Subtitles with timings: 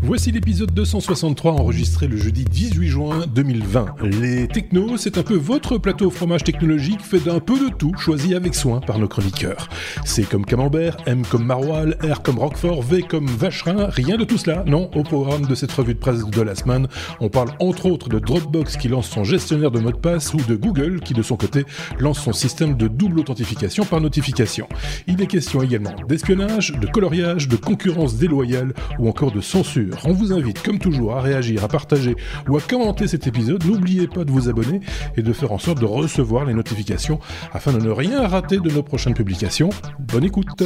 [0.00, 3.96] Voici l'épisode 263 enregistré le jeudi 18 juin 2020.
[4.02, 8.34] Les technos, c'est un peu votre plateau fromage technologique fait d'un peu de tout, choisi
[8.34, 9.68] avec soin par nos chroniqueurs.
[10.04, 14.38] C'est comme Camembert, M comme Maroilles, R comme Roquefort, V comme Vacherin, rien de tout
[14.38, 14.88] cela, non.
[14.94, 16.86] Au programme de cette revue de presse de la semaine,
[17.20, 20.38] on parle entre autres de Dropbox qui lance son gestionnaire de mots de passe ou
[20.38, 21.64] de Google qui de son côté
[21.98, 24.68] lance son système de double authentification par notification.
[25.08, 29.87] Il est question également d'espionnage, de coloriage, de concurrence déloyale ou encore de censure.
[30.04, 32.16] On vous invite, comme toujours, à réagir, à partager
[32.48, 33.64] ou à commenter cet épisode.
[33.64, 34.80] N'oubliez pas de vous abonner
[35.16, 37.20] et de faire en sorte de recevoir les notifications
[37.52, 39.70] afin de ne rien rater de nos prochaines publications.
[39.98, 40.62] Bonne écoute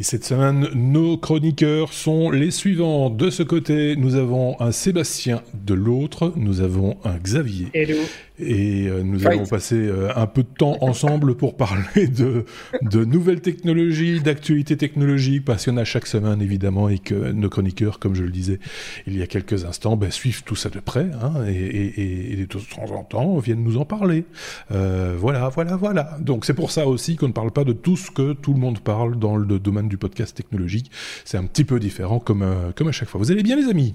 [0.00, 3.10] Et cette semaine, nos chroniqueurs sont les suivants.
[3.10, 5.42] De ce côté, nous avons un Sébastien.
[5.54, 7.66] De l'autre, nous avons un Xavier.
[7.74, 7.96] Hello.
[8.40, 12.44] Et euh, nous allons passer euh, un peu de temps ensemble pour parler de,
[12.82, 17.32] de nouvelles technologies, d'actualités technologiques, parce qu'il y en a chaque semaine évidemment, et que
[17.32, 18.60] nos chroniqueurs, comme je le disais
[19.06, 22.36] il y a quelques instants, ben, suivent tout ça de près, hein, et, et, et,
[22.36, 22.60] de temps
[22.94, 24.24] en temps viennent nous en parler.
[24.70, 26.16] Euh, voilà, voilà, voilà.
[26.20, 28.60] Donc c'est pour ça aussi qu'on ne parle pas de tout ce que tout le
[28.60, 30.90] monde parle dans le domaine du podcast technologique.
[31.24, 33.18] C'est un petit peu différent comme, euh, à chaque fois.
[33.18, 33.94] Vous allez bien les amis?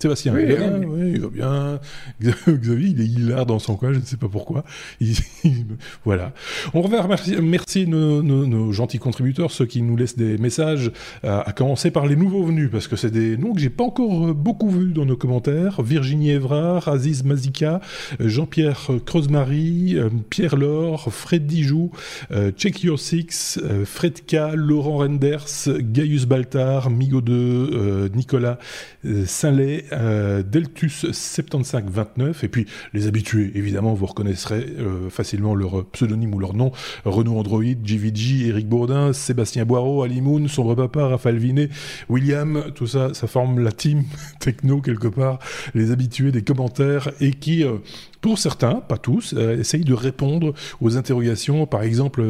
[0.00, 1.80] Sébastien, oui, il, va bien, oui, il va bien.
[2.48, 4.64] Xavier, il est hilar dans son coin, je ne sais pas pourquoi.
[5.00, 5.16] Il,
[6.04, 6.32] voilà.
[6.74, 10.90] On va remercier merci nos, nos, nos, gentils contributeurs, ceux qui nous laissent des messages,
[11.24, 13.84] euh, à commencer par les nouveaux venus, parce que c'est des noms que j'ai pas
[13.84, 15.82] encore beaucoup vus dans nos commentaires.
[15.82, 17.80] Virginie Evrard, Aziz Mazika,
[18.18, 21.90] Jean-Pierre Creusemarie, euh, Pierre Laure, Fred Dijoux,
[22.32, 25.46] euh, Check Your Six, euh, Fredka, Laurent Renders,
[25.80, 28.58] Gaius Baltar, Migo 2, euh, Nicolas
[29.24, 36.34] Saint-Lay, euh, Deltus 7529 et puis les habitués évidemment vous reconnaîtrez euh, facilement leur pseudonyme
[36.34, 36.72] ou leur nom.
[37.04, 41.68] Renault Android, JVG, Eric Bourdin, Sébastien Boireau, Ali Moon, Sombre Papa, Raphaël Vinet,
[42.08, 44.04] William, tout ça ça forme la team
[44.40, 45.38] techno quelque part,
[45.74, 47.78] les habitués des commentaires et qui euh,
[48.20, 51.66] pour certains, pas tous, euh, essayent de répondre aux interrogations.
[51.66, 52.22] Par exemple,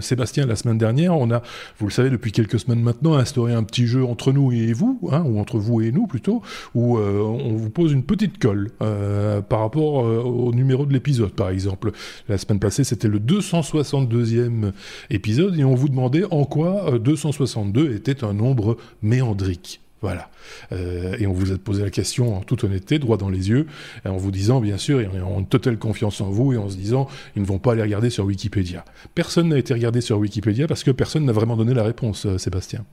[0.00, 1.42] Sébastien, la semaine dernière, on a,
[1.78, 4.98] vous le savez, depuis quelques semaines maintenant, instauré un petit jeu entre nous et vous,
[5.10, 6.42] hein, ou entre vous et nous plutôt,
[6.74, 10.92] où euh, on vous pose une petite colle euh, par rapport euh, au numéro de
[10.92, 11.92] l'épisode, par exemple.
[12.28, 14.72] La semaine passée, c'était le 262e
[15.10, 19.81] épisode, et on vous demandait en quoi 262 était un nombre méandrique.
[20.02, 20.28] Voilà.
[20.72, 23.66] Euh, et on vous a posé la question en toute honnêteté, droit dans les yeux,
[24.04, 26.76] en vous disant, bien sûr, et en une totale confiance en vous, et en se
[26.76, 28.84] disant, ils ne vont pas aller regarder sur Wikipédia.
[29.14, 32.36] Personne n'a été regardé sur Wikipédia parce que personne n'a vraiment donné la réponse, euh,
[32.36, 32.84] Sébastien.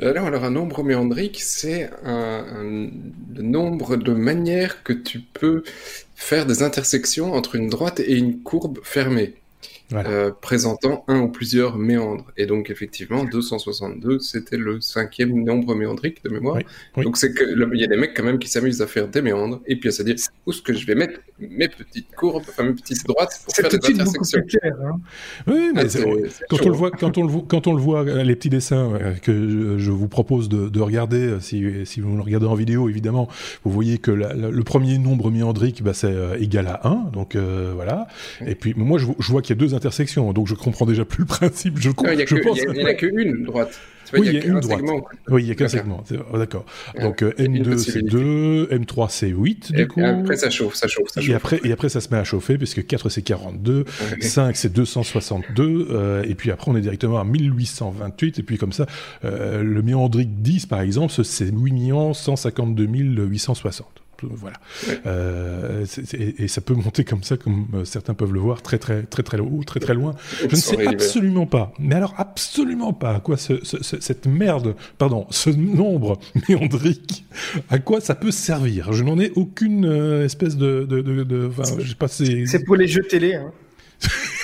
[0.00, 2.90] Alors, alors, un nombre méandrique, c'est un, un,
[3.36, 5.62] le nombre de manières que tu peux
[6.14, 9.34] faire des intersections entre une droite et une courbe fermée.
[9.94, 10.10] Voilà.
[10.10, 12.32] Euh, présentant un ou plusieurs méandres.
[12.36, 16.56] Et donc, effectivement, 262, c'était le cinquième nombre méandrique de mémoire.
[16.56, 16.64] Oui,
[16.96, 17.04] oui.
[17.04, 17.44] Donc, c'est que
[17.74, 19.88] il y a des mecs quand même qui s'amusent à faire des méandres et puis
[19.88, 20.16] à se dire
[20.46, 23.68] où est-ce que je vais mettre mes petites courbes, enfin mes petites droites pour faire
[23.68, 24.42] des intersections.
[24.48, 25.00] Clair, hein
[25.46, 28.04] oui, mais ah, quand on le voit, quand on le voit, quand on le voit,
[28.04, 32.46] les petits dessins que je vous propose de, de regarder, si, si, vous le regardez
[32.46, 33.28] en vidéo, évidemment,
[33.64, 37.10] vous voyez que la, la, le premier nombre méandrique, bah, c'est euh, égal à 1,
[37.12, 38.06] donc euh, voilà.
[38.40, 38.50] Oui.
[38.50, 41.04] Et puis, moi, je, je vois qu'il y a deux intersections, donc je comprends déjà
[41.04, 41.78] plus le principe.
[41.78, 43.80] Je, non, il n'y a, que, a qu'une droite.
[44.12, 44.80] Oui, il y a une droite.
[44.80, 46.04] Segment, oui, il n'y a qu'un segment.
[46.32, 46.64] Oh, D'accord.
[47.00, 50.04] Donc euh, M2 c'est 2, M3 c'est 8 du et coup.
[50.04, 51.30] Après ça chauffe, ça chauffe, ça chauffe.
[51.30, 53.80] Et après, et après ça se met à chauffer puisque 4 c'est 42,
[54.12, 54.20] okay.
[54.20, 58.72] 5 c'est 262 euh, et puis après on est directement à 1828 et puis comme
[58.72, 58.86] ça
[59.24, 64.56] euh, le méandrique 10 par exemple c'est 8 152 860 voilà.
[64.88, 65.00] Ouais.
[65.06, 68.78] Euh, et, et, ça peut monter comme ça, comme euh, certains peuvent le voir, très
[68.78, 70.14] très très très haut, très très loin.
[70.40, 74.74] Je ne sais absolument pas, mais alors absolument pas à quoi ce, ce, cette merde,
[74.98, 76.18] pardon, ce nombre
[76.48, 77.24] méandrique,
[77.70, 78.92] à quoi ça peut servir?
[78.92, 82.08] Je n'en ai aucune euh, espèce de, de, de, de enfin, je sais pas.
[82.08, 83.34] C'est pour les jeux télé.
[83.34, 83.52] Hein.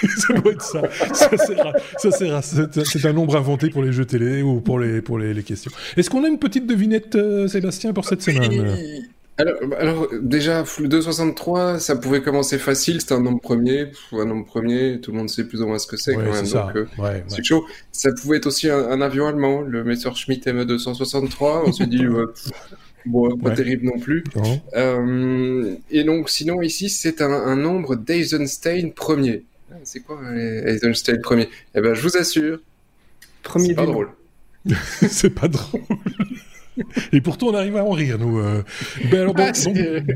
[0.16, 0.82] ça doit être ça.
[1.98, 5.34] Ça sert C'est un nombre inventé pour les jeux télé ou pour les, pour les,
[5.34, 5.70] les questions.
[5.96, 9.04] Est-ce qu'on a une petite devinette, euh, Sébastien, pour cette semaine?
[9.40, 14.44] Alors, alors, déjà, le 263, ça pouvait commencer facile, c'était un nombre premier, un nombre
[14.44, 16.76] premier, tout le monde sait plus ou moins ce que c'est ouais, quand même, donc
[16.76, 17.44] euh, ouais, c'est ouais.
[17.44, 17.64] chaud.
[17.92, 22.04] Ça pouvait être aussi un, un, avion allemand, le Messerschmitt ME263, on s'est dit,
[23.06, 24.24] bon, pas terrible non plus.
[24.36, 24.60] Non.
[24.74, 29.44] Euh, et donc, sinon, ici, c'est un, un, nombre d'Eisenstein premier.
[29.84, 32.58] C'est quoi Eisenstein premier Eh ben, je vous assure,
[33.42, 34.10] premier c'est pas drôle.
[35.08, 35.80] c'est pas drôle.
[37.12, 38.38] Et pourtant, on arrive à en rire, nous.
[38.38, 38.62] Euh.
[39.10, 39.52] Ben alors, ah,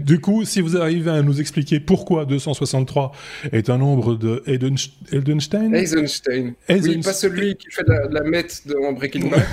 [0.04, 3.12] du coup, si vous arrivez à nous expliquer pourquoi 263
[3.52, 6.54] est un nombre de Eisenstein Eisenstein.
[6.68, 8.62] Oui, pas celui qui fait la, la mette
[8.96, 9.44] Breaking Bad.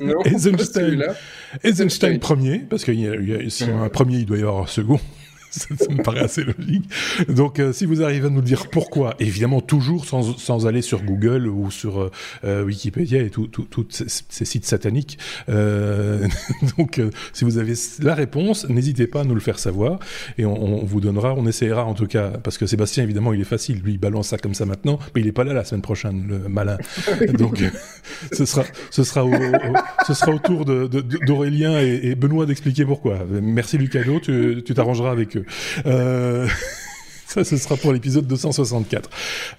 [0.00, 1.02] non, Eisenstein.
[1.62, 4.62] Eisenstein premier, parce qu'il y a, y a, si un premier, il doit y avoir
[4.62, 5.00] un second.
[5.54, 6.88] Ça, me paraît assez logique.
[7.28, 11.02] Donc, euh, si vous arrivez à nous dire pourquoi, évidemment toujours sans, sans aller sur
[11.02, 12.10] Google ou sur euh,
[12.44, 15.18] euh, Wikipédia et tous tout, ces, sites sataniques.
[16.78, 17.00] donc,
[17.32, 19.98] si vous avez la réponse, n'hésitez pas à nous le faire savoir
[20.38, 23.40] et on, on, vous donnera, on essaiera en tout cas, parce que Sébastien, évidemment, il
[23.40, 25.64] est facile, lui, il balance ça comme ça maintenant, mais il est pas là la
[25.64, 26.78] semaine prochaine, le malin.
[27.38, 27.62] Donc,
[28.32, 29.32] ce sera, ce sera, au,
[30.06, 33.18] ce sera au tour d'Aurélien et, et, Benoît d'expliquer pourquoi.
[33.30, 35.43] Merci Lucado, tu t'arrangeras avec eux.
[35.86, 36.48] Euh,
[37.26, 39.10] ça, ce sera pour l'épisode 264.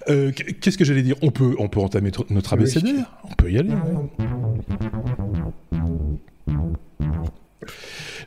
[0.08, 1.16] Euh, qu'est-ce que j'allais dire?
[1.22, 3.70] On peut, on peut entamer notre abécédaire On peut y aller.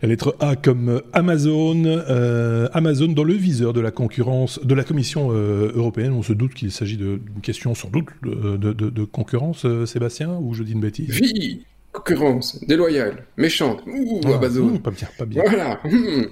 [0.01, 4.85] La lettre A comme Amazon, euh, Amazon dans le viseur de la concurrence, de la
[4.85, 6.13] Commission européenne.
[6.13, 10.63] On se doute qu'il s'agit d'une question sans doute de, de concurrence, Sébastien, ou je
[10.63, 11.19] dis une bêtise?
[11.19, 11.65] Oui,
[12.09, 14.77] concurrence déloyale, méchante, ouh, ah, Amazon.
[14.77, 15.44] pas bien, pas bien.
[15.45, 15.79] Voilà.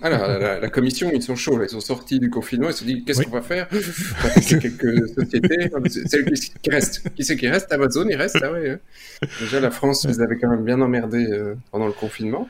[0.01, 3.23] Alors, la, commission, ils sont chauds, ils sont sortis du confinement, ils se dit, qu'est-ce
[3.23, 3.67] qu'on va faire?
[3.71, 5.69] On va tester quelques sociétés.
[5.89, 7.03] C'est qui reste?
[7.15, 7.71] Qui c'est qui reste?
[7.71, 8.71] Amazon, il reste, ah ouais.
[8.71, 9.27] Hein.
[9.39, 12.47] Déjà, la France, ils avaient quand même bien emmerdé euh, pendant le confinement.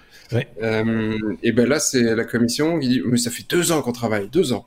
[0.62, 3.94] Euh, et ben là, c'est la commission qui dit, mais ça fait deux ans qu'on
[3.94, 4.66] travaille, deux ans.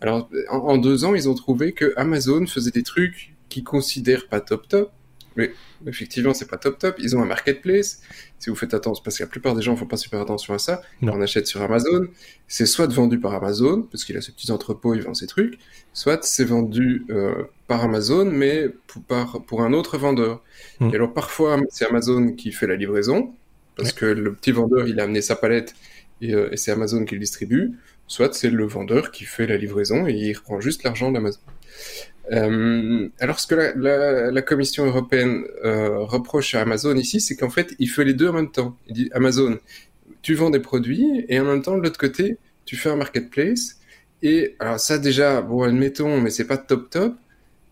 [0.00, 4.28] Alors, en, en deux ans, ils ont trouvé que Amazon faisait des trucs qu'ils considèrent
[4.28, 4.90] pas top top,
[5.36, 5.52] mais
[5.86, 6.96] effectivement, c'est pas top top.
[6.98, 8.00] Ils ont un marketplace.
[8.38, 10.58] Si vous faites attention, parce que la plupart des gens font pas super attention à
[10.58, 10.82] ça.
[11.02, 12.06] On achète sur Amazon.
[12.48, 15.58] C'est soit vendu par Amazon, parce qu'il a ses petits entrepôts, il vend ses trucs.
[15.92, 20.42] Soit c'est vendu euh, par Amazon, mais pour, par, pour un autre vendeur.
[20.80, 20.90] Hmm.
[20.90, 23.34] Et alors parfois, c'est Amazon qui fait la livraison,
[23.76, 25.74] parce que le petit vendeur, il a amené sa palette
[26.20, 27.72] et, euh, et c'est Amazon qui le distribue.
[28.06, 31.40] Soit c'est le vendeur qui fait la livraison et il reprend juste l'argent d'Amazon.
[32.30, 37.74] Euh, alors, ce que la, Commission européenne euh, reproche à Amazon ici, c'est qu'en fait,
[37.78, 38.76] il fait les deux en même temps.
[38.88, 39.58] Il dit Amazon,
[40.22, 43.78] tu vends des produits et en même temps, de l'autre côté, tu fais un marketplace.
[44.22, 47.16] Et alors ça déjà, bon, admettons, mais c'est pas top top.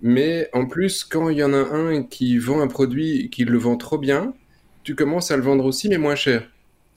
[0.02, 3.58] Mais en plus, quand il y en a un qui vend un produit qui le
[3.58, 4.34] vend trop bien,
[4.82, 6.48] tu commences à le vendre aussi, mais moins cher.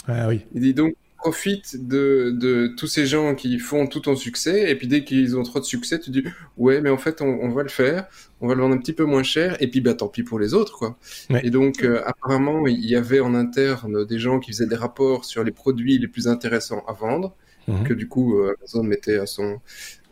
[0.08, 0.46] Ah oui.
[0.54, 4.76] Il dit donc, profite de, de, tous ces gens qui font tout ton succès, et
[4.76, 6.26] puis dès qu'ils ont trop de succès, tu dis
[6.58, 8.08] ouais, mais en fait, on, va le faire,
[8.42, 10.38] on va le vendre un petit peu moins cher, et puis bah tant pis pour
[10.38, 10.98] les autres, quoi.
[11.42, 15.24] Et donc, euh, apparemment, il y avait en interne des gens qui faisaient des rapports
[15.24, 17.34] sur les produits les plus intéressants à vendre,
[17.70, 17.86] mhm.
[17.86, 19.62] que du coup euh, Amazon mettait à son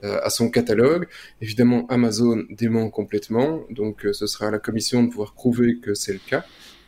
[0.05, 1.09] euh, à son catalogue.
[1.41, 6.13] Évidemment, Amazon dément complètement, donc ce sera à la commission de pouvoir prouver que c'est
[6.13, 6.45] le cas.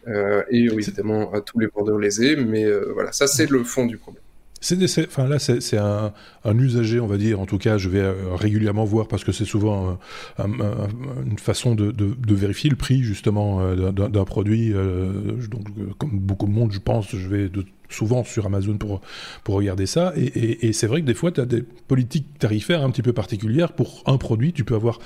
[0.07, 3.85] Euh, et évidemment à tous les vendeurs lésés, mais euh, voilà, ça c'est le fond
[3.85, 4.21] du problème.
[4.59, 6.13] C'est enfin là, c'est un,
[6.45, 7.41] un, usager, on va dire.
[7.41, 9.99] En tout cas, je vais euh, régulièrement voir parce que c'est souvent
[10.39, 14.71] une façon de, de, de, vérifier le prix justement d'un produit.
[14.71, 15.67] donc,
[15.97, 19.01] comme beaucoup de monde, je pense, je vais de souvent sur Amazon pour,
[19.43, 20.13] pour regarder ça.
[20.15, 23.73] Et, c'est vrai que des fois, tu as des politiques tarifaires un petit peu particulières.
[23.73, 24.99] Pour un produit, tu peux avoir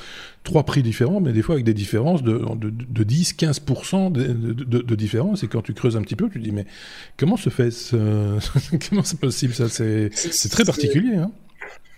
[0.44, 4.96] trois prix différents, mais des fois avec des différences de, de, de 10, 15% de,
[4.96, 5.44] différence.
[5.44, 6.66] Et quand tu creuses un petit peu, tu te dis, mais
[7.18, 7.98] comment se fait ce...
[8.90, 9.68] Comment c'est possible ça?
[9.70, 11.16] C'est très particulier.
[11.16, 11.32] Hein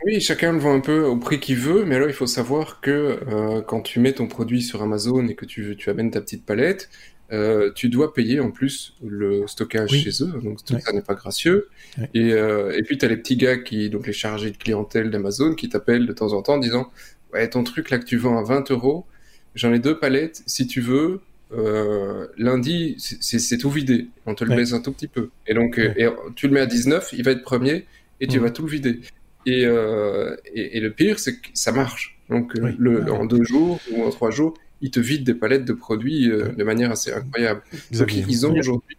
[0.06, 2.80] oui, chacun le vend un peu au prix qu'il veut, mais alors il faut savoir
[2.80, 6.22] que euh, quand tu mets ton produit sur Amazon et que tu, tu amènes ta
[6.22, 6.90] petite palette,
[7.32, 11.70] euh, tu dois payer en plus le stockage chez eux, donc ça n'est pas gracieux.
[12.14, 15.12] Et, euh, et puis tu as les petits gars qui, donc les chargés de clientèle
[15.12, 16.92] d'Amazon, qui t'appellent de temps en temps en disant
[17.34, 19.06] Ouais, ton truc là que tu vends à 20 euros,
[19.54, 21.22] j'en ai deux palettes, si tu veux,
[21.52, 25.30] euh, lundi, c'est tout vidé, on te le baisse un tout petit peu.
[25.46, 27.86] Et donc, et tu le mets à 19, il va être premier
[28.20, 29.02] et tu vas tout le vider.
[29.46, 32.20] Et, et, et, le pire, c'est que ça marche.
[32.30, 35.74] Donc, le, en deux jours ou en trois jours, ils te vident des palettes de
[35.74, 37.62] produits euh, de manière assez incroyable.
[37.92, 38.98] Donc, ils ont aujourd'hui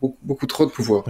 [0.00, 1.04] beaucoup, beaucoup, trop de pouvoir.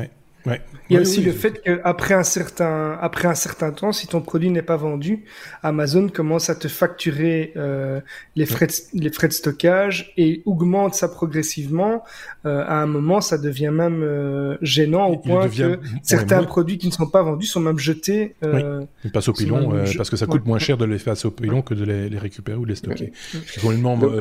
[0.46, 4.20] Il y a aussi le fait qu'après un certain après un certain temps, si ton
[4.20, 5.24] produit n'est pas vendu,
[5.62, 8.00] Amazon commence à te facturer euh,
[8.36, 12.04] les frais de, les frais de stockage et augmente ça progressivement.
[12.44, 16.88] Euh, à un moment, ça devient même euh, gênant au point que certains produits qui
[16.88, 18.34] ne sont pas vendus sont même jetés.
[18.42, 18.60] Oui.
[19.04, 21.62] Ils passent au pilon parce que ça coûte moins cher de les faire au pilon
[21.62, 23.12] que de les, les, récupérer ou de les stocker.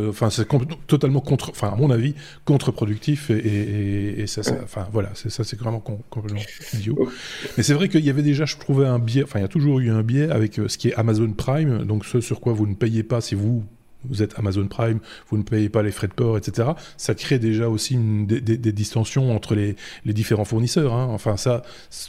[0.07, 0.47] enfin, c'est
[0.87, 2.15] totalement contre, enfin à mon avis,
[2.45, 6.41] contre-productif et, et, et, ça, ça enfin voilà, c'est ça, c'est vraiment con complètement
[6.73, 7.09] idiot.
[7.57, 9.49] Mais c'est vrai qu'il y avait déjà, je trouvais un biais, enfin il y a
[9.49, 12.53] toujours eu un biais avec euh, ce qui est Amazon Prime, donc ce sur quoi
[12.53, 13.63] vous ne payez pas si vous
[14.05, 16.69] vous êtes Amazon Prime, vous ne payez pas les frais de port, etc.
[16.97, 20.93] Ça crée déjà aussi une, des, des, distensions entre les, les différents fournisseurs.
[20.93, 21.07] Hein.
[21.11, 21.61] Enfin, ça,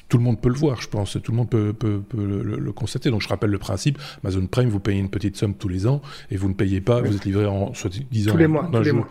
[0.09, 1.17] tout le monde peut le voir, je pense.
[1.23, 3.11] Tout le monde peut, peut, peut le, constater.
[3.11, 6.03] Donc, je rappelle le principe Amazon Prime, vous payez une petite somme tous les ans
[6.31, 7.01] et vous ne payez pas.
[7.01, 9.09] Vous êtes livré en soit disant tous les mois, tous les mois.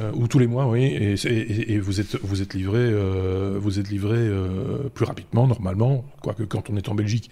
[0.00, 0.84] Euh, ou tous les mois, oui.
[0.84, 5.46] Et, et, et vous êtes vous êtes livré euh, vous êtes livré euh, plus rapidement
[5.46, 7.30] normalement, quoique quand on est en Belgique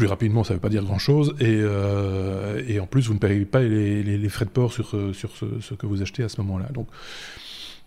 [0.00, 1.34] plus rapidement, ça ne veut pas dire grand-chose.
[1.40, 4.96] Et, euh, et, en plus, vous ne payez pas les, les, frais de port sur,
[4.96, 6.70] euh, sur ce, que vous achetez à ce moment-là.
[6.72, 6.88] Donc,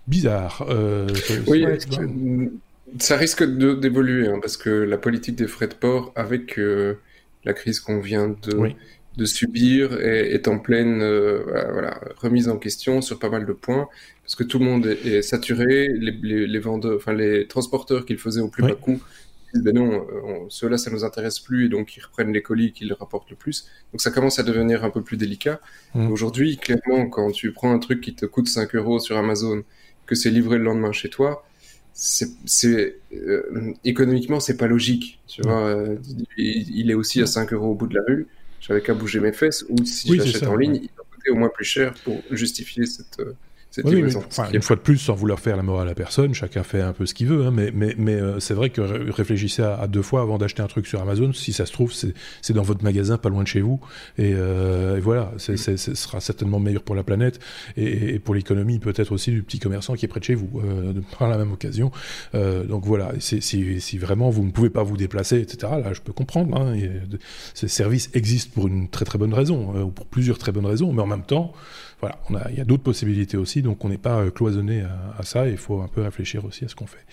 [0.08, 0.64] bizarre.
[0.70, 1.08] Euh,
[1.48, 1.66] oui,
[3.00, 6.60] ça risque d'évoluer, hein, parce que la politique des frais de port, avec
[7.46, 8.70] la crise qu'on vient de,
[9.18, 13.90] de subir, est, en pleine voilà, remise en question sur pas mal de points,
[14.22, 16.12] parce que tout le monde est, saturé, les,
[16.46, 19.02] les, vendeurs, enfin les transporteurs qu'ils faisaient au plus bas coût
[19.62, 22.86] ben non, euh, ceux-là, ça nous intéresse plus, et donc ils reprennent les colis qui
[22.86, 23.68] les rapportent le plus.
[23.92, 25.62] Donc ça commence à devenir un peu plus délicat.
[25.94, 26.12] Mmh.
[26.12, 29.64] Aujourd'hui, clairement, quand tu prends un truc qui te coûte 5 euros sur Amazon,
[30.06, 31.46] que c'est livré le lendemain chez toi,
[31.94, 35.44] c'est euh, économiquement c'est pas logique tu mmh.
[35.44, 35.96] vois euh,
[36.38, 38.28] il, est aussi à 5 euros au bout de la rue
[38.60, 41.36] j'avais qu'à bouger mes fesses ou si je l'achète en ligne il va coûter au
[41.36, 43.22] moins plus cher pour justifier cette
[43.84, 46.82] oui, enfin, une fois de plus, sans vouloir faire la morale à personne, chacun fait
[46.82, 49.88] un peu ce qu'il veut, hein, mais, mais, mais euh, c'est vrai que réfléchissez à,
[49.88, 51.34] deux fois avant d'acheter un truc sur Amazon.
[51.34, 53.80] Si ça se trouve, c'est dans votre magasin, pas loin de chez vous.
[54.18, 57.40] Et, euh, et voilà, ce sera certainement meilleur pour la planète
[57.78, 60.62] et, et pour l'économie, peut-être aussi du petit commerçant qui est près de chez vous,
[60.64, 61.92] euh, par la même occasion.
[62.36, 66.02] Euh, donc voilà, si, si, vraiment vous ne pouvez pas vous déplacer, etc., là, je
[66.02, 66.56] peux comprendre.
[66.58, 66.76] Hein,
[67.54, 70.66] ces services existent pour une très très bonne raison, euh, ou pour plusieurs très bonnes
[70.66, 71.54] raisons, mais en même temps,
[72.04, 74.84] voilà, on a, il y a d'autres possibilités aussi, donc on n'est pas euh, cloisonné
[75.18, 75.48] à, ça.
[75.48, 77.06] Il faut un peu réfléchir aussi à ce qu'on fait.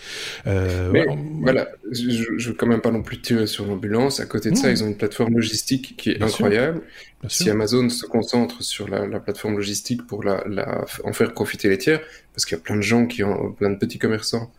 [0.48, 1.06] Euh, Mais
[1.42, 4.18] voilà, je, ne veux quand même pas non plus tirer sur l'ambulance.
[4.18, 6.82] À côté de ça, ils ont une plateforme logistique qui est incroyable.
[7.28, 10.42] si Amazon se concentre sur la, plateforme logistique pour la,
[11.04, 12.00] en faire profiter les tiers,
[12.34, 14.50] parce qu'il y a plein de gens qui ont, plein de petits commerçants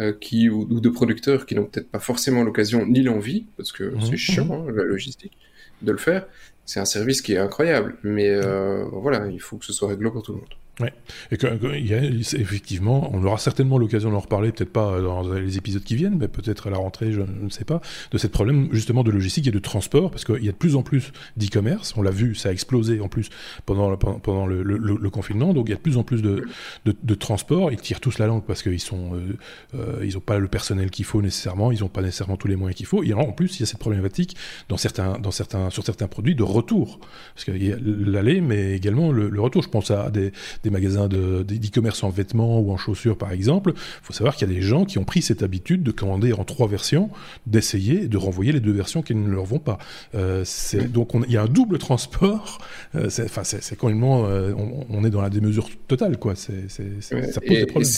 [0.00, 3.84] euh, qui ou, de producteurs qui n'ont peut-être pas forcément l'occasion ni l'envie, parce que
[3.84, 4.00] mmh.
[4.10, 4.68] c'est chiant mmh.
[4.68, 5.38] hein, la logistique
[5.82, 6.26] de le faire
[6.66, 10.10] c'est un service qui est incroyable, mais euh, voilà, il faut que ce soit réglo
[10.10, 10.54] pour tout le monde.
[10.78, 10.92] Ouais.
[11.30, 15.56] Et que, y a, effectivement, on aura certainement l'occasion d'en reparler, peut-être pas dans les
[15.56, 17.80] épisodes qui viennent, mais peut-être à la rentrée, je ne sais pas,
[18.10, 20.76] de ce problème justement de logistique et de transport, parce qu'il y a de plus
[20.76, 21.94] en plus d'e-commerce.
[21.96, 23.30] On l'a vu, ça a explosé en plus
[23.64, 27.72] pendant le, confinement, donc il y a de plus en plus de, transport.
[27.72, 29.36] Ils tirent tous la langue parce qu'ils sont, euh,
[29.74, 32.76] euh n'ont pas le personnel qu'il faut nécessairement, ils n'ont pas nécessairement tous les moyens
[32.76, 33.02] qu'il faut.
[33.02, 34.36] Et en plus, il y a cette problématique
[34.68, 34.76] dans
[35.22, 37.00] dans certains, sur certains produits de retour,
[37.34, 39.62] parce qu'il y a l'aller, mais également le, retour.
[39.62, 40.32] Je pense à des
[40.66, 44.50] des magasins d'e-commerce en vêtements ou en chaussures, par exemple, il faut savoir qu'il y
[44.50, 47.08] a des gens qui ont pris cette habitude de commander en trois versions,
[47.46, 49.78] d'essayer et de renvoyer les deux versions qui ne leur vont pas.
[50.14, 50.44] Euh,
[50.88, 52.58] donc il y a un double transport.
[52.94, 54.52] Euh, c'est complètement, euh,
[54.90, 56.34] on, est dans la démesure totale, quoi.
[56.34, 57.90] ça pose des problèmes.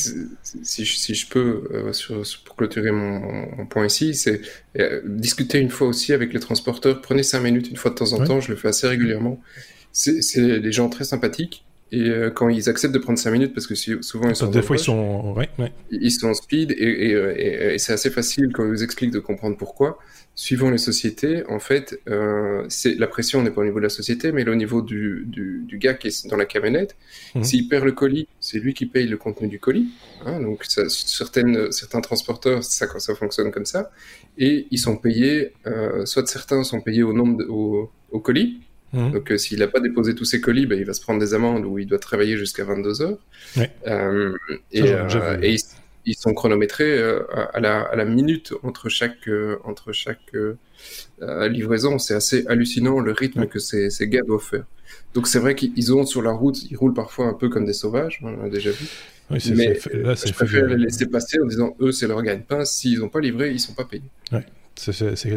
[0.42, 1.92] Si, si, je peux,
[2.44, 4.42] pour clôturer mon, point ici, c'est
[5.06, 7.00] discuter une fois aussi avec les transporteurs.
[7.00, 8.40] Prenez cinq minutes une fois de temps en temps.
[8.40, 9.40] Je le fais assez régulièrement.
[9.92, 13.66] C'est des gens très sympathiques et euh, quand ils acceptent de prendre 5 minutes, parce
[13.66, 14.48] que souvent ils sont.
[14.48, 15.32] Des fois ils sont.
[15.34, 15.72] Ouais, ouais.
[15.90, 19.20] Ils sont en speed et, et, et, c'est assez facile quand ils vous expliquent de
[19.20, 19.98] comprendre pourquoi.
[20.34, 23.88] Suivant les sociétés, en fait, euh, c'est la pression n'est pas au niveau de la
[23.88, 26.94] société, mais au niveau du, du, du gars qui est dans la camionnette.
[27.34, 27.42] Mhm.
[27.42, 29.88] S'il perd le colis, c'est lui qui paye le contenu du colis.
[30.26, 33.90] Hein, donc ça, certaines, certains transporteurs, ça, ça fonctionne comme ça.
[34.36, 38.60] Et ils sont payés, euh, soit certains sont payés au nombre de, au, au colis,
[38.92, 39.10] Mmh.
[39.12, 41.34] Donc, euh, s'il n'a pas déposé tous ses colis, ben, il va se prendre des
[41.34, 43.18] amendes ou il doit travailler jusqu'à 22 heures.
[43.86, 44.34] Euh,
[44.72, 45.56] et, euh, et
[46.06, 46.98] ils, sont chronométrés
[47.52, 49.28] à la, à, la, minute entre chaque,
[49.64, 50.32] entre chaque
[51.20, 51.98] livraison.
[51.98, 54.64] C'est assez hallucinant le rythme que ces, ces, gars doivent faire.
[55.12, 57.74] Donc, c'est vrai qu'ils ont sur la route, ils roulent parfois un peu comme des
[57.74, 58.86] sauvages, on l'a déjà vu.
[59.30, 62.64] Oui, mais là, je préfère les laisser passer en disant eux, c'est leur gagne-pain.
[62.64, 64.02] S'ils n'ont pas livré, ils sont pas payés.
[64.32, 64.46] Ouais.
[64.78, 65.12] C'est sûr.
[65.16, 65.30] c'est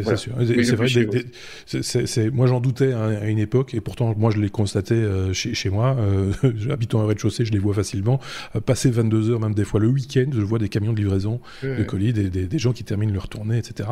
[0.74, 2.30] vrai.
[2.32, 5.68] moi, j'en doutais à une époque, et pourtant, moi, je l'ai constaté euh, chez, chez,
[5.68, 5.96] moi.
[5.98, 6.32] Euh,
[6.70, 8.20] habitant au rez-de-chaussée, je les vois facilement.
[8.54, 11.40] Euh, passer 22 heures, même des fois le week-end, je vois des camions de livraison
[11.62, 13.88] de colis, des, des, gens qui terminent leur tournée, etc.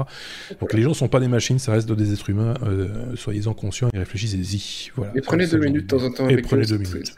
[0.61, 2.55] Donc, les gens sont pas des machines, ça reste des êtres humains.
[2.63, 4.91] Euh, Soyez-en conscients et réfléchissez-y.
[4.95, 5.13] Voilà.
[5.17, 6.29] Et prenez deux minutes de temps en temps.
[6.29, 7.15] Et prenez deux minutes.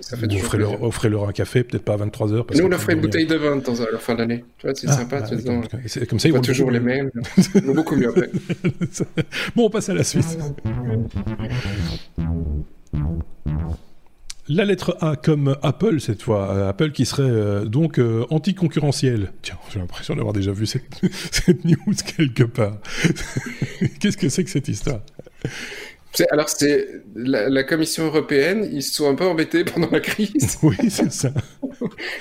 [0.00, 2.46] Ça fait offrez-leur, offrez leur un café, peut-être pas à 23 heures.
[2.54, 4.44] Nous, on leur ferait une bouteille de vin de temps à la fin d'année.
[4.58, 5.24] Tu vois, c'est ah, sympa.
[5.86, 7.10] C'est comme ça, ils vont toujours les mêmes.
[7.76, 8.30] beaucoup mieux après.
[9.54, 10.38] bon, on passe à la suite.
[14.48, 19.32] La lettre A comme Apple cette fois, euh, Apple qui serait euh, donc euh, anticoncurrentiel.
[19.42, 20.84] Tiens, j'ai l'impression d'avoir déjà vu cette,
[21.32, 22.78] cette news quelque part.
[24.00, 25.00] Qu'est-ce que c'est que cette histoire?
[26.30, 30.58] Alors, c'est la, Commission européenne, ils se sont un peu embêtés pendant la crise.
[30.62, 31.30] Oui, c'est ça.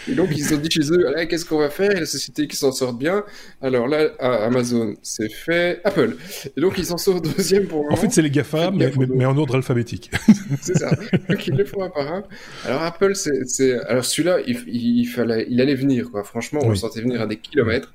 [0.08, 1.92] Et donc, ils ont dit chez eux, qu'est-ce qu'on va faire?
[1.92, 3.24] Et la société qui s'en sortent bien.
[3.62, 5.82] Alors là, Amazon, c'est fait.
[5.84, 6.18] Apple.
[6.56, 9.38] Et donc, ils s'en sortent deuxième pour En fait, c'est les GAFA, mais, mais, en
[9.38, 10.12] ordre alphabétique.
[10.62, 10.92] c'est ça.
[11.30, 12.24] Donc, ils le font un par un.
[12.66, 13.80] Alors, Apple, c'est.
[13.88, 15.48] Alors, celui-là, il, il, fallait...
[15.50, 16.24] il allait venir, quoi.
[16.24, 17.94] Franchement, on le sentait venir à des kilomètres.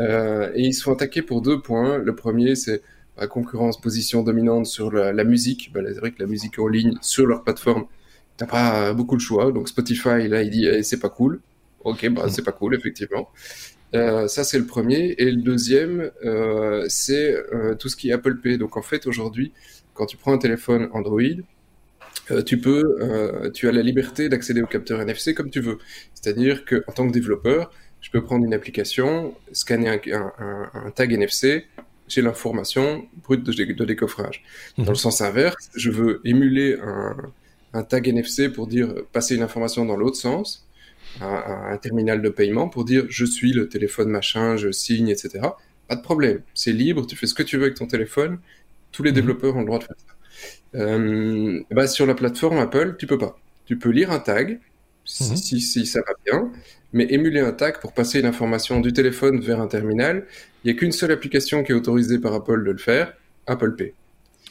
[0.00, 1.98] Euh, et ils se font attaquer pour deux points.
[1.98, 2.82] Le premier, c'est
[3.18, 5.72] la concurrence, position dominante sur la, musique.
[5.72, 7.86] Bah, c'est vrai que la musique en ligne sur leur plateforme,
[8.36, 9.52] t'as pas beaucoup de choix.
[9.52, 11.40] Donc Spotify, là, il dit eh, c'est pas cool.
[11.84, 13.28] Ok, bah, c'est pas cool, effectivement.
[13.94, 15.14] Euh, ça, c'est le premier.
[15.18, 18.58] Et le deuxième, euh, c'est euh, tout ce qui est Apple Pay.
[18.58, 19.52] Donc en fait, aujourd'hui,
[19.94, 21.20] quand tu prends un téléphone Android,
[22.46, 25.78] tu peux, tu as la liberté d'accéder au capteur NFC comme tu veux.
[26.14, 31.66] C'est-à-dire que en tant que développeur, je peux prendre une application, scanner un tag NFC,
[32.14, 34.44] j'ai l'information brute de, décoffrage.
[34.78, 34.94] Dans le mhm.
[34.96, 36.78] sens inverse, je veux émuler
[37.72, 40.66] un, tag NFC pour dire passer une information dans l'autre sens,
[41.20, 45.40] un, un, terminal de paiement pour dire je suis le téléphone machin, je signe, etc.
[45.88, 48.38] Pas de problème, c'est libre, tu fais ce que tu veux avec ton téléphone,
[48.92, 49.16] tous les mhm.
[49.16, 50.12] développeurs ont le droit de faire ça.
[50.74, 53.38] Euh, bah, sur la plateforme Apple, tu peux pas.
[53.66, 54.60] Tu peux lire un tag,
[55.12, 55.36] si, mhm.
[55.36, 56.50] si, si, ça va bien,
[56.92, 60.24] mais émuler un tag pour passer une information du téléphone vers un terminal,
[60.64, 63.14] il n'y a qu'une seule application qui est autorisée par Apple de le faire,
[63.46, 63.94] Apple Pay.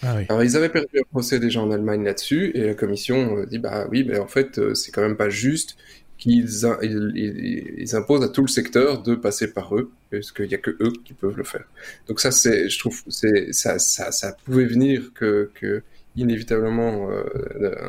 [0.03, 3.45] Ah Alors ils avaient perdu un procès déjà en Allemagne là-dessus, et la commission euh,
[3.45, 5.77] dit bah oui, mais en fait euh, c'est quand même pas juste
[6.17, 10.59] qu'ils ils, imposent à tout le secteur de passer par eux, parce qu'il n'y a
[10.59, 11.65] que eux qui peuvent le faire.
[12.07, 15.81] Donc ça c'est, je trouve, c'est ça, ça, ça pouvait venir que, que
[16.15, 17.23] inévitablement euh,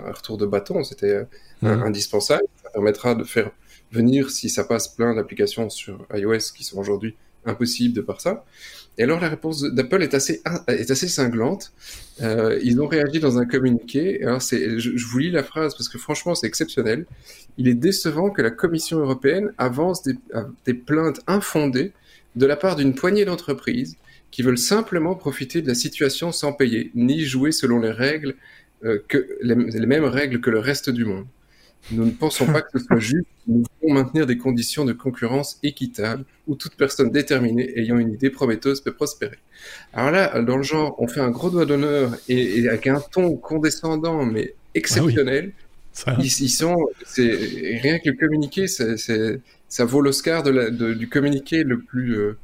[0.07, 1.27] un retour de bâton, c'était
[1.61, 1.67] mmh.
[1.67, 2.45] indispensable.
[2.73, 3.51] Permettra de faire
[3.91, 7.15] venir si ça passe plein d'applications sur iOS qui sont aujourd'hui
[7.45, 8.45] impossible de par ça.
[8.99, 11.73] Et alors la réponse d'Apple est assez est assez cinglante.
[12.21, 14.23] Euh, ils ont réagi dans un communiqué.
[14.23, 17.07] Alors c'est, je, vous lis la phrase parce que franchement c'est exceptionnel.
[17.59, 20.15] Il est décevant que la Commission européenne avance des,
[20.67, 21.93] des plaintes infondées
[22.37, 23.97] de la part d'une poignée d'entreprises
[24.31, 28.35] qui veulent simplement profiter de la situation sans payer, ni jouer selon les règles
[28.85, 31.27] euh, que les mêmes règles que le reste du monde.
[31.91, 33.27] Nous ne pensons pas que ce soit juste.
[33.47, 38.31] Nous voulons maintenir des conditions de concurrence équitables où toute personne déterminée ayant une idée
[38.31, 39.39] prometteuse peut prospérer.
[39.93, 43.37] Alors là, dans le genre, on fait un gros doigt d'honneur et, avec un ton
[43.37, 45.53] condescendant mais exceptionnel.
[46.07, 47.37] Ah ils, sont, c'est
[47.83, 48.97] rien que le communiqué, c'est,
[49.69, 52.39] ça vaut l'Oscar de du communiqué le plus, euh,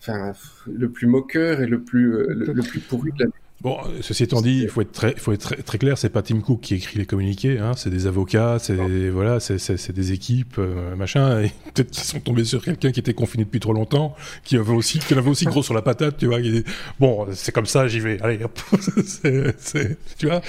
[0.00, 0.32] enfin,
[0.66, 4.40] le plus moqueur et le plus, euh, le, plus pourri de la Bon, ceci étant
[4.40, 5.98] dit, il faut être très, faut être très, très clair.
[5.98, 7.58] C'est pas Tim Cook qui écrit les communiqués.
[7.58, 8.76] Hein, c'est des avocats, c'est
[9.10, 11.42] voilà, c'est des équipes, euh, machin.
[11.42, 14.72] Et peut-être qu'ils sont tombés sur quelqu'un qui était confiné depuis trop longtemps, qui avait
[14.72, 16.40] aussi, qui avait aussi gros sur la patate, tu vois.
[16.40, 16.62] Qui
[17.00, 18.22] bon, c'est comme ça, j'y vais.
[18.22, 18.60] Allez, hop.
[20.18, 20.40] tu vois,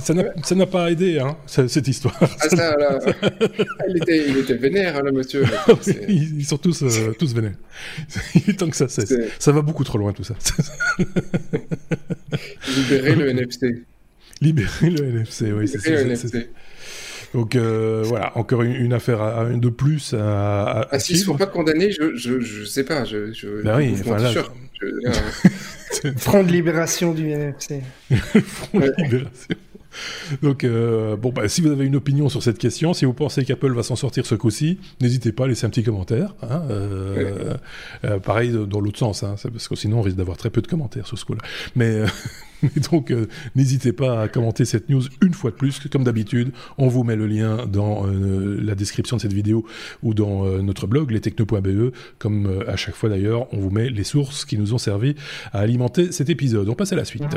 [0.00, 2.16] ça n'a pas aidé, hein, cette histoire.
[2.18, 2.98] Ah, ça, là,
[3.90, 5.44] il, était, il était vénère, hein, le monsieur.
[6.08, 7.56] ils, sont tous, euh, tous vénères.
[8.34, 9.12] Il est temps que ça cesse.
[9.38, 10.34] Ça va beaucoup trop loin, tout ça.
[12.76, 13.84] Libérer le NFC.
[14.40, 16.38] Libérer le NFC, oui, c'est ça.
[17.34, 20.62] Donc euh, voilà, encore une, affaire à, de plus à.
[20.62, 23.04] à ah, s'ils ne sont pas condamnés, je, je, je sais pas.
[23.04, 24.32] Je, je, ben oui, enfin, là,
[26.16, 27.82] Front de libération du NFC.
[28.10, 29.56] Front de libération.
[30.42, 33.44] Donc, euh, bon, bah, si vous avez une opinion sur cette question, si vous pensez
[33.44, 36.34] qu'Apple va s'en sortir ce coup-ci, n'hésitez pas à laisser un petit commentaire.
[36.42, 37.54] Hein, euh,
[38.04, 40.66] euh, pareil dans l'autre sens, hein, parce que sinon on risque d'avoir très peu de
[40.66, 41.40] commentaires sur ce coup-là.
[41.76, 42.02] Mais,
[42.90, 43.12] donc,
[43.56, 45.80] n'hésitez pas à commenter cette news une fois de plus.
[45.90, 49.64] Comme d'habitude, on vous met le lien dans la description de cette vidéo
[50.02, 51.92] ou dans notre blog, lestechno.be.
[52.18, 55.14] Comme à chaque fois d'ailleurs, on vous met les sources qui nous ont servi
[55.52, 56.68] à alimenter cet épisode.
[56.68, 57.36] On passe à la suite.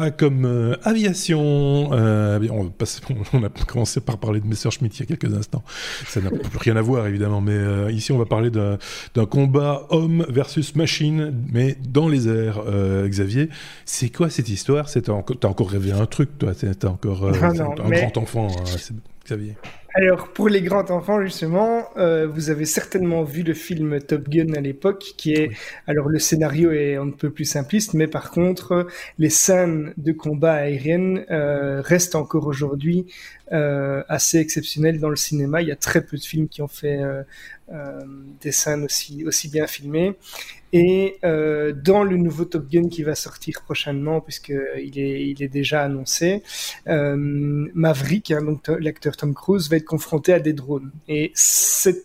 [0.00, 2.70] Ah, comme euh, aviation, euh, on,
[3.32, 5.64] on, a commencé par parler de Messerschmitt il y a quelques instants.
[6.06, 10.24] Ça n'a rien à voir évidemment, mais euh, ici on va parler d'un combat homme
[10.28, 12.62] versus machine, mais dans les airs.
[13.08, 13.48] Xavier,
[13.84, 14.88] c'est quoi cette histoire?
[14.88, 18.92] T'as encore rêvé un truc, toi T'es encore ah un grand enfant, hein,
[19.24, 19.56] Xavier.
[19.94, 24.52] Alors, pour les grands enfants, justement, euh, vous avez certainement vu le film Top Gun
[24.52, 25.50] à l'époque, qui est...
[25.86, 28.86] Alors, le scénario est un peu plus simpliste, mais par contre,
[29.18, 33.06] les scènes de combat aériennes euh, restent encore aujourd'hui
[33.52, 35.62] euh, assez exceptionnelles dans le cinéma.
[35.62, 37.00] Il y a très peu de films qui ont fait
[38.40, 40.16] des scènes aussi, aussi bien filmées.
[40.72, 45.48] Et euh, dans le nouveau Top Gun qui va sortir prochainement, puisqu'il est, il est
[45.48, 46.42] déjà annoncé,
[46.86, 50.90] euh, Maverick, hein, donc l'acteur Tom Cruise, va être confronté à des drones.
[51.08, 51.32] Et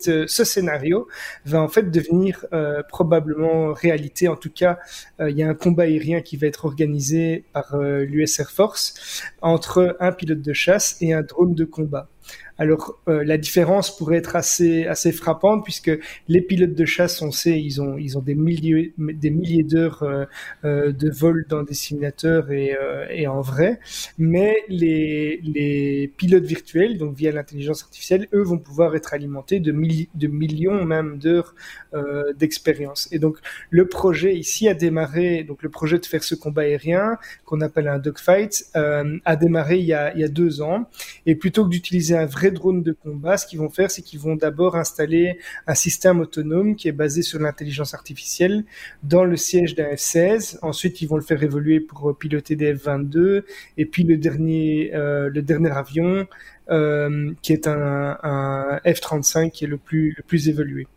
[0.08, 1.08] euh, ce scénario
[1.46, 4.28] va en fait devenir euh, probablement réalité.
[4.28, 4.80] En tout cas,
[5.20, 9.24] euh, il y a un combat aérien qui va être organisé par l'US Air Force
[9.42, 12.10] entre un pilote de chasse et un drone de combat.
[12.58, 15.92] Alors euh, la différence pourrait être assez assez frappante puisque
[16.28, 20.26] les pilotes de chasse, on sait, ils ont ils ont des des milliers d'heures euh,
[20.66, 22.76] euh, de vol dans des simulateurs et,
[23.10, 23.80] et en vrai,
[24.18, 30.86] mais les pilotes virtuels, donc via l'intelligence artificielle, eux vont pouvoir être alimentés de millions
[30.86, 31.56] même d'heures
[32.38, 33.08] d'expérience.
[33.12, 33.38] Et donc
[33.70, 37.88] le projet ici a démarré, donc le projet de faire ce combat aérien qu'on appelle
[37.88, 40.90] un dogfight a démarré il y a deux ans
[41.26, 44.20] et plutôt que d'utiliser un vrai drones de combat, ce qu'ils vont faire, c'est qu'ils
[44.20, 45.38] vont d'abord installer
[45.68, 48.43] un système autonome qui est basé sur l'intelligence artificielle
[49.04, 50.60] dans le siège d'un F-16.
[50.62, 53.44] Ensuite, ils vont le faire évoluer pour piloter des F-22.
[53.78, 56.28] Et puis le dernier, euh, le dernier avion,
[56.70, 60.88] euh, qui est un, un F-35, qui est le plus, le plus évolué.